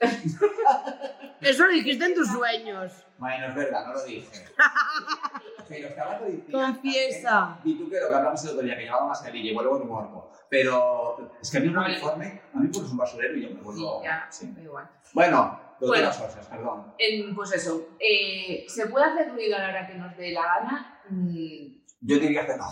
[1.41, 3.05] Eso lo dijiste en tus sueños.
[3.19, 4.45] Bueno, es verdad, no lo dije.
[5.69, 6.21] Pero estaba
[6.51, 7.59] Confiesa.
[7.65, 9.89] Y tú que lo que hablamos el otro día, que llevaba mascarilla y vuelvo en
[9.89, 10.31] muerto.
[10.49, 13.57] Pero es que a mí un uniforme, a mí pones un basurero y yo me
[13.57, 14.03] Sí, vuelvo...
[14.05, 14.53] ya, sí.
[14.55, 14.89] da igual.
[15.13, 16.13] Bueno, doctora Bueno.
[16.13, 16.95] Sorsas, perdón.
[16.99, 20.43] En- pues eso, eh, ¿se puede hacer ruido a la hora que nos dé la
[20.43, 21.01] gana?
[21.09, 21.67] Mm,
[22.01, 22.67] Yo diría que no.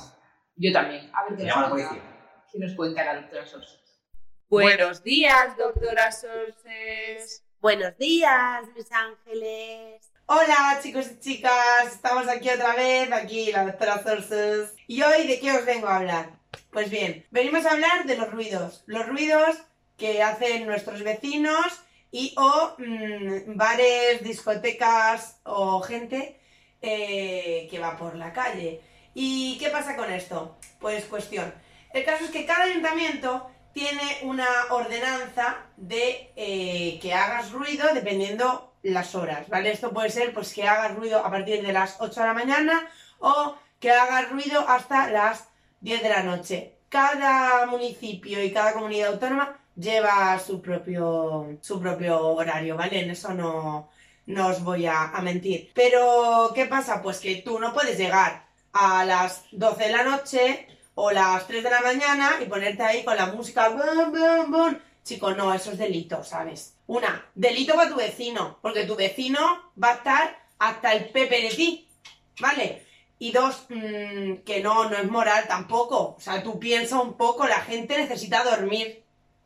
[0.57, 1.11] yo también.
[1.15, 2.11] A ver qué nos, llama la cuenta, policía.
[2.53, 3.84] qué nos cuenta la doctora Sorses.
[4.63, 7.43] Buenos días, doctora Sorses.
[7.61, 10.13] Buenos días, mis ángeles.
[10.27, 14.73] Hola chicos y chicas, estamos aquí otra vez, aquí la doctora Sources.
[14.87, 16.39] ¿Y hoy de qué os vengo a hablar?
[16.71, 19.57] Pues bien, venimos a hablar de los ruidos, los ruidos
[19.97, 21.67] que hacen nuestros vecinos
[22.13, 26.39] y o mm, bares, discotecas o gente
[26.81, 28.81] eh, que va por la calle.
[29.15, 30.57] ¿Y qué pasa con esto?
[30.79, 31.53] Pues cuestión.
[31.93, 38.73] El caso es que cada ayuntamiento tiene una ordenanza de eh, que hagas ruido dependiendo
[38.83, 39.73] las horas, ¿vale?
[39.73, 42.89] Esto puede ser pues que hagas ruido a partir de las 8 de la mañana
[43.19, 45.49] o que hagas ruido hasta las
[45.81, 46.77] 10 de la noche.
[46.89, 53.01] Cada municipio y cada comunidad autónoma lleva su propio, su propio horario, ¿vale?
[53.01, 53.91] En eso no,
[54.27, 55.73] no os voy a, a mentir.
[55.75, 57.03] Pero, ¿qué pasa?
[57.03, 61.63] Pues que tú no puedes llegar a las 12 de la noche o las 3
[61.63, 64.79] de la mañana y ponerte ahí con la música bum, bum, bum.
[65.03, 66.77] Chico, no, eso es delito, ¿sabes?
[66.87, 69.39] Una, delito para tu vecino, porque tu vecino
[69.83, 71.89] va a estar hasta el pepe de ti,
[72.41, 72.87] ¿vale?
[73.19, 76.15] Y dos, mm, que no, no es moral tampoco.
[76.17, 79.05] O sea, tú piensa un poco, la gente necesita dormir,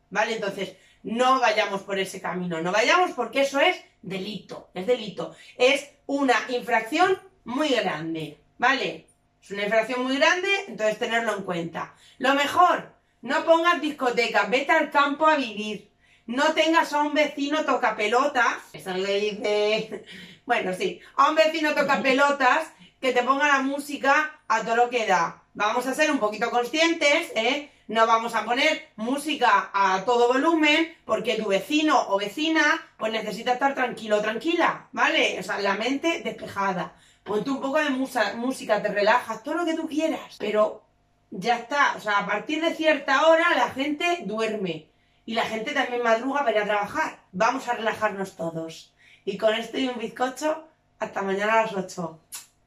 [0.09, 0.35] ¿vale?
[0.35, 5.35] Entonces, no vayamos por ese camino, no vayamos porque eso es delito, es delito.
[5.57, 9.08] Es una infracción muy grande, ¿vale?
[9.41, 11.93] Es una infracción muy grande, entonces tenerlo en cuenta.
[12.17, 15.89] Lo mejor, no pongas discotecas, vete al campo a vivir.
[16.25, 18.57] No tengas a un vecino toca pelotas.
[18.73, 20.05] Eso le dice.
[20.45, 20.99] Bueno, sí.
[21.15, 25.43] A un vecino toca pelotas que te ponga la música a todo lo que da.
[25.53, 27.69] Vamos a ser un poquito conscientes, ¿eh?
[27.87, 32.61] No vamos a poner música a todo volumen porque tu vecino o vecina
[32.97, 35.37] pues necesita estar tranquilo tranquila, ¿vale?
[35.39, 36.93] O sea, la mente despejada.
[37.23, 40.35] Ponte un poco de musa- música, te relajas, todo lo que tú quieras.
[40.39, 40.83] Pero
[41.29, 41.93] ya está.
[41.95, 44.87] O sea, a partir de cierta hora la gente duerme.
[45.25, 47.19] Y la gente también madruga para ir a trabajar.
[47.31, 48.93] Vamos a relajarnos todos.
[49.25, 50.63] Y con esto y un bizcocho,
[50.97, 52.19] hasta mañana a las 8.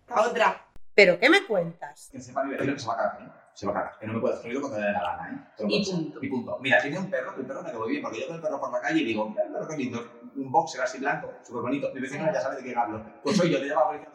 [0.09, 0.64] Hasta otra.
[0.94, 2.09] ¿Pero qué me cuentas?
[2.12, 3.30] Que sepa mi que se va a cagar, ¿eh?
[3.55, 3.98] Se va a cagar.
[3.98, 5.64] Que no me puedo escribir cuando le dé la gana, ¿eh?
[5.68, 6.18] Y punto.
[6.22, 6.59] Y punto.
[6.61, 8.61] Mira, tiene un perro, que el perro me quedó bien, porque yo con el perro
[8.61, 11.62] por la calle y digo, mira el perro qué lindo, un boxer así blanco, súper
[11.62, 11.90] bonito.
[11.92, 13.03] Mi vecino ya sabe de qué hablo.
[13.24, 14.09] Pues soy yo, te llamo a la policía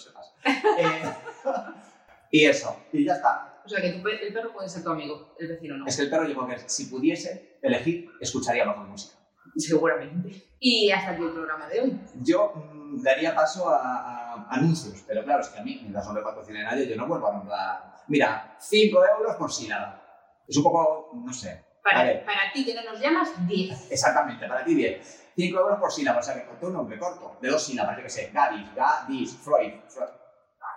[0.00, 0.32] sepas.
[0.44, 1.02] Eh,
[2.30, 3.62] y eso, y ya está.
[3.64, 5.86] O sea, que tu pe- el perro puede ser tu amigo, el vecino no.
[5.86, 9.16] Es que el perro, yo creo que si pudiese elegir, escucharía mejor música.
[9.56, 10.46] Seguramente.
[10.60, 12.00] Y hasta aquí el programa de hoy.
[12.22, 16.12] Yo mm, daría paso a, a anuncios, pero claro, es que a mí, mientras no
[16.14, 17.96] me patrocine nadie, yo no vuelvo a nombrar.
[18.08, 20.02] Mira, 5 euros por sílaba.
[20.48, 21.64] Es un poco, no sé.
[21.82, 23.90] Para, para ti que no nos llamas, 10.
[23.90, 25.00] Exactamente, para ti bien.
[25.36, 28.02] 5 euros por sílaba, o sea que corto un nombre corto, de dos sílabas, yo
[28.02, 30.10] que sé, Gadis, Gadis, Freud, Freud.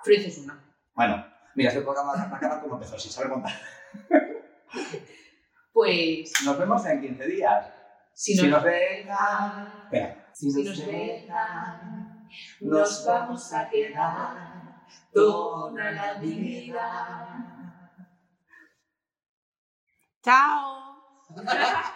[0.03, 0.63] Freud es una.
[0.93, 1.25] Bueno,
[1.55, 3.51] mira, este programa a acabar como empezó, sin saber contar.
[5.73, 7.65] Pues, Nos vemos en 15 días.
[8.13, 9.73] si Si nos, dejan.
[9.85, 10.29] Espera.
[10.31, 12.27] si nos dejan,
[12.61, 17.91] nos vamos a quedar toda la vida.
[20.23, 20.92] ¡Chao!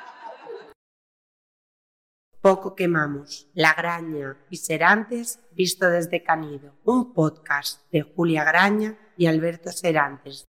[2.42, 3.48] Poco quemamos.
[3.54, 6.74] La Graña y Serantes visto desde Canido.
[6.84, 10.46] Un podcast de Julia Graña y Alberto Serantes.